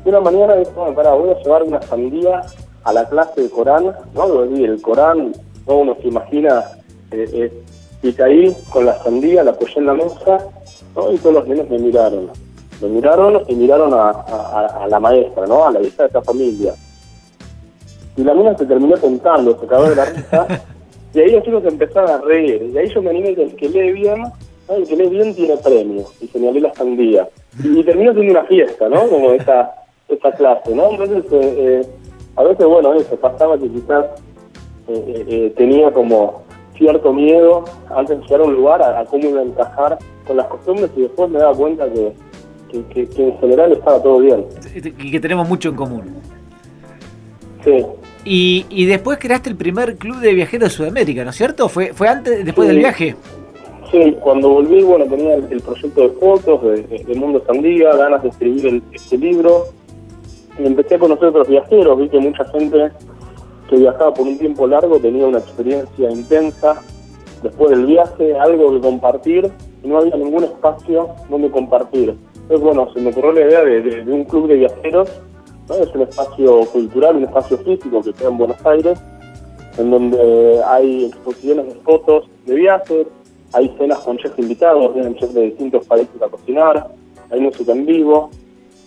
Y 0.04 0.10
una 0.10 0.22
mañana 0.22 0.56
dije, 0.56 0.72
bueno, 0.76 0.96
pará, 0.96 1.13
voy 1.13 1.30
a 1.30 1.38
llevar 1.38 1.62
una 1.62 1.82
sandía 1.84 2.41
a 2.86 2.93
la 2.93 3.08
clase 3.08 3.43
de 3.43 3.50
Corán, 3.52 3.93
¿no? 4.15 4.43
el 4.43 4.82
Corán, 4.82 5.32
uno 5.67 5.96
se 6.02 6.08
imagina, 6.08 6.63
eh, 7.12 7.30
eh, 7.34 7.63
y 8.02 8.13
caí 8.13 8.56
con 8.72 8.86
la 8.86 8.98
sandía, 9.04 9.43
la 9.43 9.52
apoyé 9.52 9.78
en 9.78 9.86
la 9.86 9.93
mesa, 9.93 10.39
¿no? 10.96 11.12
y 11.12 11.17
todos 11.17 11.36
los 11.36 11.48
niños 11.48 11.70
me 11.70 11.78
miraron 11.78 12.46
me 12.82 12.90
miraron 12.90 13.44
y 13.48 13.56
miraron 13.56 13.94
a, 13.94 14.88
la 14.88 15.00
maestra, 15.00 15.46
¿no? 15.48 15.68
A 15.68 15.72
la 15.72 15.82
hija 15.82 16.04
de 16.04 16.10
esa 16.10 16.22
familia. 16.22 16.74
Y 18.16 18.24
la 18.24 18.34
mina 18.34 18.58
se 18.58 18.66
terminó 18.66 18.98
sentando, 18.98 19.60
se 19.60 19.68
cagó 19.68 19.90
de 19.90 19.96
la 19.96 20.06
risa. 20.06 20.48
y 21.13 21.20
ahí 21.20 21.32
los 21.32 21.44
chicos 21.44 21.63
empezaron 21.66 22.10
a 22.10 22.18
reír. 22.20 22.72
Y 22.74 22.78
ahí 22.78 22.90
yo 22.90 23.02
me 23.02 23.10
animé 23.10 23.36
que 23.36 23.44
el 23.44 23.56
que 23.56 23.70
lee 23.70 23.92
bien, 23.94 24.24
el 24.70 24.88
que 24.88 24.96
lee 24.96 25.10
bien 25.10 25.36
tiene 25.36 25.58
premio. 25.58 26.06
Y 26.22 26.28
señalé 26.28 26.62
la 26.62 26.74
sandía. 26.74 27.28
Y, 27.63 27.84
terminó 27.84 28.13
siendo 28.13 28.32
una 28.32 28.44
fiesta, 28.46 28.90
¿no? 28.90 29.08
Como 29.08 29.32
esa, 29.32 29.72
esa 30.08 30.32
clase, 30.32 30.74
¿no? 30.74 30.92
Entonces, 30.92 31.26
eh, 31.32 31.56
eh, 31.58 31.88
a 32.36 32.44
veces, 32.44 32.66
bueno, 32.66 32.94
eso, 32.94 33.16
pasaba 33.16 33.58
que 33.58 33.70
quizás 33.70 34.06
eh, 34.88 35.54
tenía 35.58 35.92
como 35.92 36.44
cierto 36.78 37.12
miedo 37.12 37.66
antes 37.90 38.20
de 38.20 38.24
llegar 38.24 38.42
a 38.42 38.44
un 38.44 38.54
lugar 38.54 38.82
a 38.84 39.04
cómo 39.06 39.28
iba 39.28 39.40
a 39.40 39.44
encajar 39.44 39.98
con 40.28 40.38
las 40.38 40.48
costumbres 40.48 40.92
y 40.96 41.02
después 41.02 41.30
me 41.30 41.40
daba 41.40 41.56
cuenta 41.56 41.92
que 41.92 42.13
que, 42.71 43.08
en 43.17 43.38
general 43.39 43.71
estaba 43.71 44.01
todo 44.01 44.19
bien. 44.19 44.45
Y 44.75 45.12
que 45.12 45.19
tenemos 45.19 45.47
mucho 45.47 45.69
en 45.69 45.75
común. 45.75 46.03
Sí. 47.63 47.86
Y, 48.30 48.86
después 48.86 49.19
creaste 49.19 49.49
el 49.49 49.56
primer 49.56 49.95
club 49.95 50.17
de 50.17 50.34
viajeros 50.34 50.69
de 50.69 50.75
Sudamérica, 50.75 51.23
¿no 51.23 51.30
es 51.30 51.36
cierto? 51.36 51.69
¿Fue, 51.69 51.93
fue 51.93 52.10
antes, 52.10 52.43
después 52.43 52.67
del 52.67 52.80
viaje? 52.80 53.15
Sí, 53.91 54.17
cuando 54.19 54.49
volví, 54.49 54.84
bueno, 54.84 55.06
tenía 55.06 55.36
el, 55.36 55.62
proyecto 55.62 56.01
de 56.01 56.10
fotos 56.10 56.62
de, 56.62 57.15
Mundo 57.15 57.41
Sandía, 57.47 57.95
ganas 57.95 58.21
de 58.21 58.30
escribir 58.30 58.84
este 58.91 59.17
libro. 59.17 59.67
Y 60.60 60.65
empecé 60.65 60.95
a 60.95 60.99
conocer 60.99 61.30
otros 61.30 61.47
viajeros, 61.47 61.97
vi 61.97 62.10
que 62.10 62.19
mucha 62.19 62.43
gente 62.45 62.91
que 63.69 63.77
viajaba 63.77 64.13
por 64.13 64.27
un 64.27 64.38
tiempo 64.38 64.67
largo 64.67 64.99
tenía 64.99 65.25
una 65.25 65.39
experiencia 65.39 66.12
intensa. 66.12 66.82
Después 67.43 67.69
del 67.69 67.86
viaje, 67.86 68.38
algo 68.38 68.73
que 68.73 68.82
compartir, 68.82 69.51
y 69.84 69.88
no 69.88 69.99
había 69.99 70.17
ningún 70.17 70.43
espacio 70.43 71.10
donde 71.30 71.49
compartir. 71.49 72.17
Entonces, 72.47 72.63
bueno, 72.63 72.93
se 72.93 73.01
me 73.01 73.10
ocurrió 73.10 73.33
la 73.33 73.41
idea 73.41 73.62
de, 73.62 74.10
un 74.10 74.23
club 74.23 74.47
de 74.47 74.55
viajeros, 74.55 75.10
es 75.81 75.93
un 75.93 76.03
espacio 76.03 76.62
cultural, 76.67 77.17
un 77.17 77.23
espacio 77.25 77.57
físico 77.57 78.01
que 78.01 78.13
queda 78.13 78.29
en 78.29 78.38
Buenos 78.38 78.65
Aires, 78.65 78.97
en 79.77 79.91
donde 79.91 80.62
hay 80.65 81.07
exposiciones 81.07 81.65
de 81.65 81.75
fotos 81.81 82.29
de 82.45 82.55
viajes, 82.55 83.07
hay 83.51 83.67
cenas 83.77 83.99
con 83.99 84.17
chefs 84.17 84.39
invitados, 84.39 84.93
vienen 84.93 85.15
chefs 85.15 85.33
de 85.33 85.41
distintos 85.41 85.86
países 85.88 86.21
a 86.21 86.29
cocinar, 86.29 86.88
hay 87.29 87.41
música 87.41 87.73
en 87.73 87.86
vivo, 87.86 88.29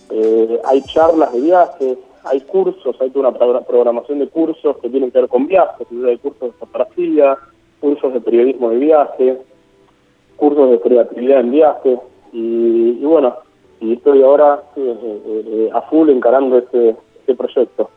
eh, 0.09 0.59
hay 0.65 0.81
charlas 0.81 1.31
de 1.31 1.41
viajes, 1.41 1.97
hay 2.23 2.41
cursos, 2.41 2.95
hay 2.99 3.11
toda 3.11 3.29
una 3.29 3.61
programación 3.61 4.17
de 4.17 4.27
cursos 4.27 4.75
que 4.77 4.89
tienen 4.89 5.11
que 5.11 5.19
ver 5.19 5.29
con 5.29 5.45
viajes, 5.45 5.85
hay 6.03 6.17
cursos 6.17 6.51
de 6.51 6.57
fotografía, 6.57 7.37
cursos 7.79 8.11
de 8.11 8.21
periodismo 8.21 8.71
de 8.71 8.77
viaje, 8.77 9.37
cursos 10.35 10.71
de 10.71 10.79
creatividad 10.79 11.41
en 11.41 11.51
viaje, 11.51 11.99
y, 12.33 13.03
bueno, 13.03 13.35
y 13.81 13.93
estoy 13.93 14.23
ahora 14.23 14.63
eh, 14.77 15.21
eh, 15.25 15.69
a 15.73 15.81
full 15.81 16.09
encarando 16.09 16.59
este, 16.59 16.95
este 17.19 17.35
proyecto. 17.35 17.89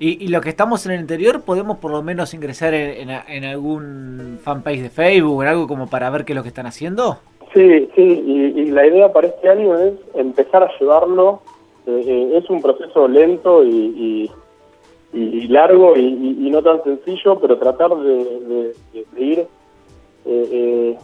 Y, 0.00 0.24
y 0.24 0.28
los 0.28 0.42
que 0.42 0.50
estamos 0.50 0.84
en 0.86 0.92
el 0.92 1.00
interior, 1.00 1.42
¿podemos 1.42 1.78
por 1.78 1.90
lo 1.90 2.02
menos 2.02 2.34
ingresar 2.34 2.74
en, 2.74 3.10
en, 3.10 3.44
algún 3.44 4.38
fanpage 4.42 4.82
de 4.82 4.90
Facebook 4.90 5.38
o 5.38 5.42
algo 5.42 5.66
como 5.66 5.88
para 5.88 6.08
ver 6.10 6.24
qué 6.24 6.32
es 6.32 6.36
lo 6.36 6.42
que 6.42 6.50
están 6.50 6.66
haciendo? 6.66 7.18
Sí, 7.52 7.88
sí, 7.96 8.02
y, 8.02 8.70
la 8.70 8.86
idea 8.86 9.12
para 9.12 9.28
este 9.28 9.48
año 9.48 9.76
es 9.76 9.94
empezar 10.14 10.62
a 10.62 10.70
llevarlo. 10.78 11.40
Eh, 11.86 12.04
eh, 12.06 12.38
es 12.38 12.48
un 12.50 12.60
proceso 12.60 13.08
lento 13.08 13.64
y, 13.64 14.30
largo 15.48 15.96
y, 15.96 16.50
no 16.50 16.62
tan 16.62 16.82
sencillo, 16.84 17.40
pero 17.40 17.58
tratar 17.58 17.90
de, 17.96 18.74
ir 19.16 19.46
eh, 20.26 20.96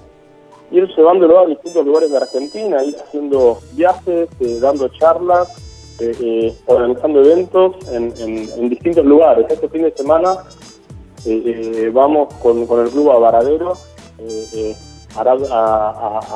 ir 0.75 0.89
llevándolo 0.97 1.39
a 1.39 1.47
distintos 1.47 1.87
lugares 1.87 2.11
de 2.11 2.17
Argentina, 2.17 2.83
ir 2.83 2.97
haciendo 2.97 3.59
viajes, 3.75 4.29
dando 4.61 4.89
charlas 4.89 5.49
eh, 6.01 6.13
eh, 6.21 6.55
organizando 6.67 7.21
eventos 7.21 7.77
en, 7.93 8.69
distintos 8.69 9.05
lugares. 9.05 9.47
Este 9.49 9.69
fin 9.69 9.83
de 9.83 9.93
semana 9.93 10.39
eh, 11.25 11.89
vamos 11.95 12.35
con, 12.35 12.59
el 12.59 12.91
club 12.91 13.13
a 13.13 13.19
Varadero 13.19 13.75
a, 15.17 15.23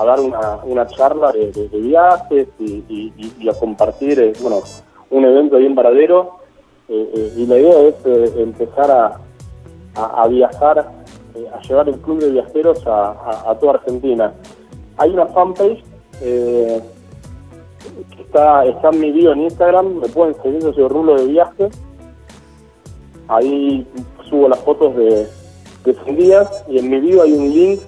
dar 0.07 0.21
una, 0.65 0.87
charla 0.87 1.33
de, 1.33 1.69
viajes 1.73 2.47
y, 2.61 3.49
a 3.49 3.55
compartir 3.55 4.33
bueno 4.41 4.63
un 5.11 5.25
evento 5.25 5.57
ahí 5.57 5.67
en 5.67 5.75
Varadero. 5.75 6.39
y 6.89 7.45
la 7.47 7.59
idea 7.59 7.81
es 7.89 7.97
empezar 8.37 9.19
a, 9.97 10.29
viajar, 10.29 10.89
a 11.47 11.61
llevar 11.63 11.89
el 11.89 11.99
club 11.99 12.21
de 12.21 12.31
viajeros 12.31 12.83
a, 12.87 13.57
toda 13.61 13.75
Argentina. 13.75 14.33
Hay 14.97 15.11
una 15.11 15.27
fanpage 15.27 15.83
Está, 18.19 18.65
está 18.67 18.91
en 18.91 19.01
mi 19.01 19.11
bio 19.11 19.33
en 19.33 19.43
Instagram, 19.43 20.01
me 20.01 20.09
pueden 20.09 20.35
seguir, 20.43 20.61
yo 20.63 20.73
soy 20.73 20.89
Rulo 20.89 21.17
de 21.17 21.27
Viaje. 21.27 21.69
Ahí 23.29 23.87
subo 24.29 24.49
las 24.49 24.59
fotos 24.61 24.95
de, 24.97 25.27
de 25.85 25.95
sus 25.95 26.17
días 26.17 26.65
y 26.69 26.79
en 26.79 26.91
mi 26.91 27.01
bio 27.01 27.23
hay 27.23 27.33
un 27.33 27.51
link 27.51 27.81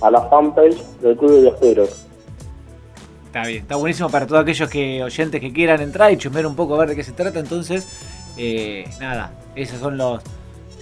a 0.00 0.10
la 0.10 0.22
fanpage 0.28 0.80
del 1.00 1.16
Club 1.16 1.32
de 1.32 1.40
Viajeros. 1.42 2.06
Está 3.26 3.46
bien, 3.46 3.62
está 3.62 3.76
buenísimo 3.76 4.08
para 4.08 4.26
todos 4.26 4.42
aquellos 4.42 4.70
que 4.70 5.02
oyentes 5.02 5.40
que 5.40 5.52
quieran 5.52 5.80
entrar 5.80 6.12
y 6.12 6.16
chusmear 6.16 6.46
un 6.46 6.56
poco 6.56 6.74
a 6.74 6.78
ver 6.78 6.90
de 6.90 6.96
qué 6.96 7.02
se 7.02 7.12
trata. 7.12 7.40
Entonces, 7.40 7.86
eh, 8.36 8.88
nada, 9.00 9.32
esos 9.54 9.78
son 9.78 9.98
los, 9.98 10.22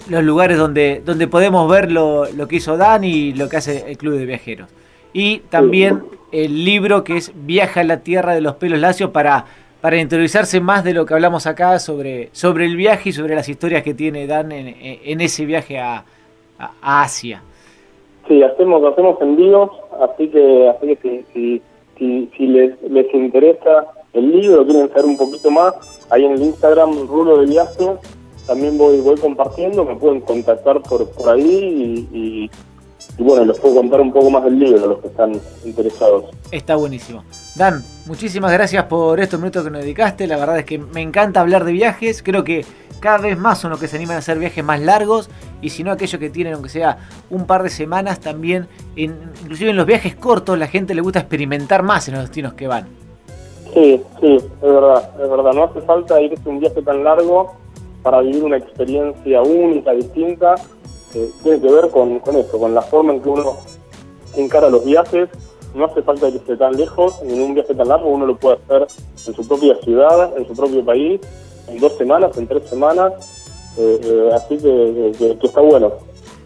los 0.09 0.23
lugares 0.23 0.57
donde, 0.57 1.01
donde 1.05 1.27
podemos 1.27 1.69
ver 1.69 1.91
lo, 1.91 2.25
lo 2.31 2.47
que 2.47 2.57
hizo 2.57 2.77
Dan 2.77 3.03
y 3.03 3.33
lo 3.33 3.49
que 3.49 3.57
hace 3.57 3.91
el 3.91 3.97
Club 3.97 4.15
de 4.17 4.25
Viajeros. 4.25 4.69
Y 5.13 5.39
también 5.49 6.03
el 6.31 6.65
libro 6.65 7.03
que 7.03 7.17
es 7.17 7.31
Viaja 7.35 7.81
a 7.81 7.83
la 7.83 8.01
Tierra 8.01 8.33
de 8.33 8.41
los 8.41 8.55
Pelos 8.55 8.79
Lacios 8.79 9.11
para, 9.11 9.45
para 9.81 9.97
interiorizarse 9.97 10.59
más 10.59 10.83
de 10.83 10.93
lo 10.93 11.05
que 11.05 11.13
hablamos 11.13 11.47
acá 11.47 11.79
sobre, 11.79 12.29
sobre 12.33 12.65
el 12.65 12.75
viaje 12.75 13.09
y 13.09 13.13
sobre 13.13 13.35
las 13.35 13.47
historias 13.47 13.83
que 13.83 13.93
tiene 13.93 14.27
Dan 14.27 14.51
en, 14.51 15.21
ese 15.21 15.45
viaje 15.45 15.79
a, 15.79 16.03
Asia. 16.81 17.41
Sí, 18.27 18.41
hacemos, 18.41 18.83
hacemos 18.83 19.21
envíos, 19.21 19.69
así 20.01 20.27
que, 20.27 20.69
así 20.69 20.95
que 20.95 21.23
si, 21.33 21.61
si, 21.97 22.29
si, 22.35 22.47
les, 22.47 22.81
les 22.81 23.13
interesa 23.13 23.85
el 24.13 24.31
libro, 24.31 24.65
quieren 24.65 24.89
saber 24.89 25.05
un 25.05 25.17
poquito 25.17 25.51
más, 25.51 25.73
ahí 26.09 26.25
en 26.25 26.31
el 26.31 26.41
Instagram 26.41 27.07
Rulo 27.07 27.37
de 27.37 27.45
Viaje, 27.45 27.85
también 28.47 28.77
voy, 28.77 29.01
voy 29.01 29.17
compartiendo, 29.17 29.85
me 29.85 29.95
pueden 29.95 30.21
contactar 30.21 30.81
por, 30.81 31.07
por 31.09 31.29
ahí 31.29 32.07
y 32.11 32.49
y 33.19 33.23
bueno, 33.23 33.45
les 33.45 33.59
puedo 33.59 33.75
contar 33.75 33.99
un 33.99 34.13
poco 34.13 34.29
más 34.29 34.43
del 34.43 34.59
libro 34.59 34.83
a 34.83 34.87
los 34.87 34.99
que 34.99 35.07
están 35.07 35.39
interesados. 35.65 36.25
Está 36.51 36.75
buenísimo. 36.75 37.23
Dan, 37.55 37.83
muchísimas 38.05 38.51
gracias 38.51 38.85
por 38.85 39.19
estos 39.19 39.39
minutos 39.39 39.63
que 39.63 39.71
nos 39.71 39.81
dedicaste. 39.81 40.27
La 40.27 40.37
verdad 40.37 40.59
es 40.59 40.65
que 40.65 40.77
me 40.77 41.01
encanta 41.01 41.41
hablar 41.41 41.65
de 41.65 41.71
viajes. 41.71 42.21
Creo 42.21 42.43
que 42.43 42.63
cada 42.99 43.17
vez 43.17 43.37
más 43.37 43.57
son 43.57 43.71
los 43.71 43.79
que 43.79 43.87
se 43.87 43.95
animan 43.95 44.17
a 44.17 44.19
hacer 44.19 44.37
viajes 44.37 44.63
más 44.63 44.79
largos. 44.81 45.31
Y 45.63 45.71
si 45.71 45.83
no, 45.83 45.91
aquellos 45.91 46.19
que 46.19 46.29
tienen, 46.29 46.53
aunque 46.53 46.69
sea 46.69 46.99
un 47.31 47.47
par 47.47 47.63
de 47.63 47.71
semanas, 47.71 48.19
también, 48.19 48.67
inclusive 48.95 49.71
en 49.71 49.77
los 49.77 49.87
viajes 49.87 50.15
cortos, 50.15 50.59
la 50.59 50.67
gente 50.67 50.93
le 50.93 51.01
gusta 51.01 51.19
experimentar 51.19 51.81
más 51.81 52.07
en 52.07 52.15
los 52.15 52.23
destinos 52.23 52.53
que 52.53 52.67
van. 52.67 52.87
Sí, 53.73 53.99
sí, 54.21 54.35
es 54.35 54.61
verdad, 54.61 55.11
es 55.19 55.29
verdad. 55.29 55.53
No 55.53 55.63
hace 55.63 55.81
falta 55.81 56.21
irse 56.21 56.47
un 56.47 56.59
viaje 56.59 56.83
tan 56.83 57.03
largo 57.03 57.55
para 58.07 58.21
vivir 58.21 58.41
una 58.41 58.55
experiencia 58.55 59.41
única, 59.41 59.91
distinta 59.91 60.55
tiene 61.43 61.59
que 61.59 61.67
ver 61.69 61.89
con, 61.89 62.19
con 62.19 62.37
esto, 62.37 62.57
con 62.57 62.73
la 62.73 62.81
forma 62.81 63.11
en 63.11 63.21
que 63.21 63.27
uno 63.27 63.57
encara 64.37 64.69
los 64.69 64.85
viajes. 64.85 65.27
No 65.75 65.83
hace 65.83 66.01
falta 66.01 66.31
que 66.31 66.37
esté 66.37 66.55
tan 66.55 66.77
lejos, 66.77 67.21
ni 67.23 67.37
un 67.37 67.53
viaje 67.53 67.75
tan 67.75 67.89
largo, 67.89 68.07
uno 68.07 68.25
lo 68.25 68.37
puede 68.37 68.59
hacer 68.63 68.87
en 69.27 69.33
su 69.35 69.45
propia 69.45 69.75
ciudad, 69.83 70.37
en 70.37 70.47
su 70.47 70.53
propio 70.53 70.85
país, 70.85 71.19
en 71.67 71.79
dos 71.79 71.97
semanas, 71.97 72.37
en 72.37 72.47
tres 72.47 72.63
semanas. 72.69 73.11
Eh, 73.77 73.99
eh, 74.01 74.29
así 74.33 74.57
que, 74.57 75.37
está 75.43 75.59
bueno. 75.59 75.91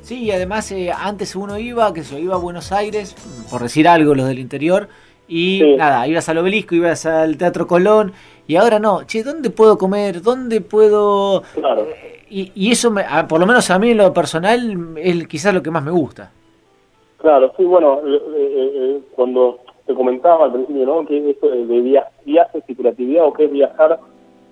Sí, 0.02 0.24
y 0.24 0.32
además 0.32 0.72
eh, 0.72 0.92
antes 0.92 1.36
uno 1.36 1.60
iba, 1.60 1.94
que 1.94 2.04
se 2.04 2.20
iba 2.20 2.34
a 2.34 2.40
Buenos 2.40 2.72
Aires, 2.72 3.16
por 3.52 3.62
decir 3.62 3.88
algo, 3.88 4.16
los 4.16 4.28
del 4.28 4.40
interior, 4.40 4.90
y 5.32 5.76
nada, 5.78 6.06
ibas 6.08 6.28
al 6.30 6.38
obelisco, 6.40 6.76
ibas 6.76 7.06
al 7.06 7.38
Teatro 7.38 7.66
Colón, 7.66 8.12
y 8.48 8.58
ahora 8.58 8.80
no, 8.80 9.04
che, 9.06 9.24
¿dónde 9.24 9.50
puedo 9.50 9.78
comer? 9.78 10.22
¿Dónde 10.22 10.62
puedo...? 10.62 11.44
Claro 11.54 11.88
y, 12.32 12.72
eso, 12.72 12.90
me, 12.90 13.04
por 13.28 13.40
lo 13.40 13.46
menos 13.46 13.70
a 13.70 13.78
mí 13.78 13.92
en 13.92 13.98
lo 13.98 14.14
personal, 14.14 14.96
es 14.96 15.28
quizás 15.28 15.54
lo 15.54 15.62
que 15.62 15.70
más 15.70 15.84
me 15.84 15.92
gusta. 15.92 16.32
Claro, 17.18 17.52
sí, 17.58 17.64
bueno, 17.64 18.00
eh, 18.06 18.22
eh, 18.36 18.72
eh, 18.74 19.00
cuando 19.14 19.60
te 19.86 19.94
comentaba 19.94 20.46
al 20.46 20.54
principio, 20.54 20.86
¿no? 20.86 21.06
Que 21.06 21.30
esto 21.30 21.50
de 21.50 22.06
viajes 22.26 22.64
y 22.68 22.76
creatividad 22.76 23.26
o 23.26 23.34
que 23.34 23.46
es 23.46 23.52
viajar 23.52 24.00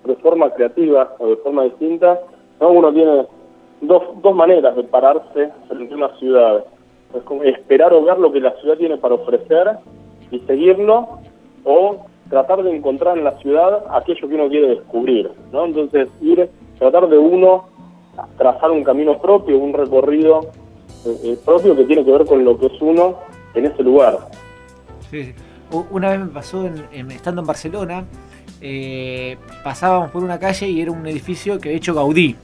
de 0.04 0.16
forma 0.16 0.50
creativa 0.50 1.14
o 1.18 1.28
de 1.28 1.36
forma 1.36 1.64
distinta, 1.64 2.20
¿no? 2.60 2.70
Uno 2.70 2.92
tiene 2.92 3.26
dos, 3.80 4.02
dos 4.22 4.34
maneras 4.34 4.76
de 4.76 4.84
pararse 4.84 5.50
frente 5.68 5.94
a 5.94 5.96
una 5.96 6.18
ciudad. 6.18 6.64
Es 7.14 7.22
como 7.22 7.42
esperar 7.44 7.94
o 7.94 8.04
ver 8.04 8.18
lo 8.18 8.30
que 8.30 8.40
la 8.40 8.52
ciudad 8.60 8.76
tiene 8.76 8.98
para 8.98 9.14
ofrecer 9.14 9.78
y 10.30 10.38
seguirlo, 10.40 11.18
o 11.64 12.06
tratar 12.28 12.62
de 12.62 12.74
encontrar 12.74 13.18
en 13.18 13.24
la 13.24 13.36
ciudad 13.38 13.84
aquello 13.90 14.28
que 14.28 14.34
uno 14.34 14.48
quiere 14.48 14.68
descubrir, 14.68 15.30
¿no? 15.52 15.64
Entonces, 15.66 16.08
ir, 16.20 16.48
tratar 16.78 17.08
de 17.08 17.18
uno 17.18 17.70
trazar 18.36 18.70
un 18.70 18.84
camino 18.84 19.18
propio, 19.18 19.58
un 19.58 19.72
recorrido 19.72 20.50
eh, 21.06 21.16
eh, 21.24 21.38
propio 21.44 21.76
que 21.76 21.84
tiene 21.84 22.04
que 22.04 22.12
ver 22.12 22.24
con 22.24 22.44
lo 22.44 22.58
que 22.58 22.66
es 22.66 22.80
uno 22.80 23.18
en 23.54 23.66
ese 23.66 23.82
lugar. 23.82 24.18
Sí, 25.10 25.34
Una 25.90 26.10
vez 26.10 26.20
me 26.20 26.26
pasó, 26.26 26.66
en, 26.66 27.10
estando 27.10 27.40
en 27.40 27.46
Barcelona, 27.46 28.04
eh, 28.60 29.36
pasábamos 29.64 30.10
por 30.10 30.22
una 30.22 30.38
calle 30.38 30.68
y 30.68 30.80
era 30.80 30.92
un 30.92 31.06
edificio 31.06 31.58
que 31.58 31.70
había 31.70 31.78
hecho 31.78 31.94
Gaudí. 31.94 32.36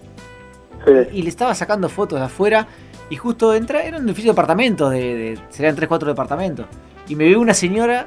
Y 1.13 1.23
le 1.23 1.29
estaba 1.29 1.53
sacando 1.55 1.89
fotos 1.89 2.21
de 2.21 2.27
afuera 2.27 2.69
y 3.11 3.17
justo 3.17 3.53
entra, 3.55 3.83
era 3.83 3.99
un 3.99 4.05
edificio 4.05 4.31
de 4.31 4.35
apartamentos, 4.35 4.93
de, 4.93 5.37
serían 5.49 5.75
3, 5.75 5.89
4 5.89 6.09
departamentos. 6.09 6.67
Y 7.09 7.15
me 7.15 7.25
vio 7.25 7.41
una 7.41 7.55
señora 7.55 8.07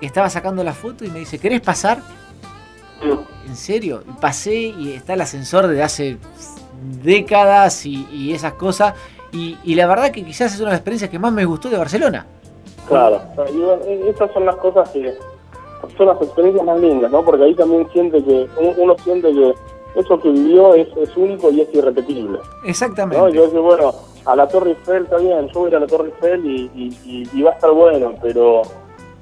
que 0.00 0.06
estaba 0.06 0.28
sacando 0.30 0.62
la 0.62 0.72
foto 0.72 1.04
y 1.04 1.10
me 1.10 1.20
dice, 1.20 1.38
¿querés 1.38 1.60
pasar? 1.60 1.98
¿En 3.46 3.56
serio? 3.56 4.02
Y 4.08 4.12
pasé 4.20 4.54
y 4.54 4.92
está 4.92 5.14
el 5.14 5.20
ascensor 5.20 5.66
de 5.66 5.82
hace 5.82 6.18
décadas 7.02 7.86
y, 7.86 8.32
esas 8.32 8.54
cosas. 8.54 8.94
Y, 9.32 9.74
la 9.74 9.86
verdad 9.86 10.10
que 10.10 10.24
quizás 10.24 10.54
es 10.54 10.60
una 10.60 10.70
de 10.70 10.72
las 10.72 10.80
experiencias 10.80 11.10
que 11.10 11.18
más 11.18 11.32
me 11.32 11.44
gustó 11.44 11.68
de 11.68 11.78
Barcelona. 11.78 12.26
Claro, 12.86 13.20
y 13.52 14.08
esas 14.08 14.32
son 14.32 14.46
las 14.46 14.56
cosas 14.56 14.88
que 14.90 15.14
son 15.96 16.06
las 16.06 16.20
experiencias 16.22 16.64
más 16.64 16.80
lindas, 16.80 17.10
¿no? 17.10 17.22
Porque 17.22 17.44
ahí 17.44 17.54
también 17.54 17.86
siente 17.92 18.22
que 18.24 18.48
uno 18.58 18.96
siente 19.04 19.32
que 19.32 19.54
eso 19.96 20.20
que 20.20 20.30
vivió 20.30 20.74
es, 20.74 20.88
único 21.16 21.50
y 21.50 21.60
es 21.60 21.74
irrepetible. 21.74 22.38
Exactamente. 22.64 23.18
¿no? 23.18 23.28
Yo 23.28 23.44
decía, 23.44 23.60
bueno, 23.60 23.92
a 24.28 24.36
la 24.36 24.46
Torre 24.46 24.70
Eiffel 24.70 25.04
está 25.04 25.16
bien, 25.16 25.48
yo 25.48 25.60
voy 25.60 25.66
a 25.66 25.68
ir 25.70 25.76
a 25.76 25.80
la 25.80 25.86
Torre 25.86 26.08
Eiffel 26.08 26.44
y, 26.44 27.42
va 27.42 27.50
a 27.50 27.54
estar 27.54 27.70
bueno, 27.70 28.14
pero 28.20 28.62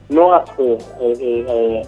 no 0.09 0.35
hace 0.35 0.73
eh, 0.73 0.79
eh, 1.01 1.83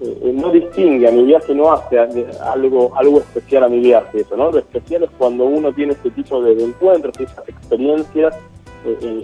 eh 0.00 0.32
no 0.34 0.50
distingue 0.50 1.08
a 1.08 1.12
mi 1.12 1.24
viaje, 1.24 1.54
no 1.54 1.72
hace 1.72 1.98
algo, 1.98 2.92
algo 2.96 3.18
especial 3.18 3.64
a 3.64 3.68
mi 3.68 3.78
viaje 3.78 4.20
eso, 4.20 4.36
¿no? 4.36 4.50
Lo 4.50 4.58
especial 4.58 5.04
es 5.04 5.10
cuando 5.16 5.44
uno 5.44 5.72
tiene 5.72 5.92
este 5.92 6.10
tipo 6.10 6.42
de, 6.42 6.64
encuentros, 6.64 7.18
estas 7.20 7.48
experiencias 7.48 8.34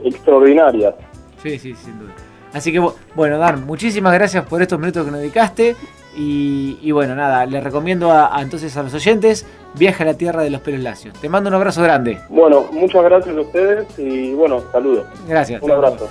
extraordinarias. 0.05 0.95
Sí, 1.43 1.59
sí, 1.59 1.75
sin 1.75 1.99
duda. 1.99 2.13
Así 2.53 2.71
que 2.71 2.81
bueno, 3.17 3.39
Dan, 3.39 3.67
muchísimas 3.67 4.15
gracias 4.15 4.47
por 4.47 4.63
estos 4.63 4.79
minutos 4.79 5.05
que 5.05 5.11
nos 5.11 5.21
dedicaste. 5.21 5.75
Y, 6.17 6.91
bueno, 6.93 7.15
nada, 7.15 7.47
le 7.47 7.61
recomiendo 7.61 8.13
a, 8.13 8.31
entonces 8.41 8.77
a 8.77 8.83
los 8.83 8.95
oyentes, 8.95 9.47
viaja 9.75 10.05
a 10.05 10.07
la 10.07 10.15
tierra 10.15 10.43
de 10.43 10.51
los 10.51 10.61
pelos 10.61 10.81
lacios. 10.81 11.19
Te 11.21 11.29
mando 11.29 11.49
un 11.49 11.55
abrazo 11.55 11.83
grande. 11.83 12.21
Bueno, 12.29 12.67
muchas 12.73 13.03
gracias 13.03 13.37
a 13.37 13.41
ustedes 13.41 13.99
y 13.99 14.33
bueno, 14.35 14.63
saludos. 14.73 15.07
Gracias. 15.27 15.61
Un 15.63 15.71
abrazo. 15.73 16.09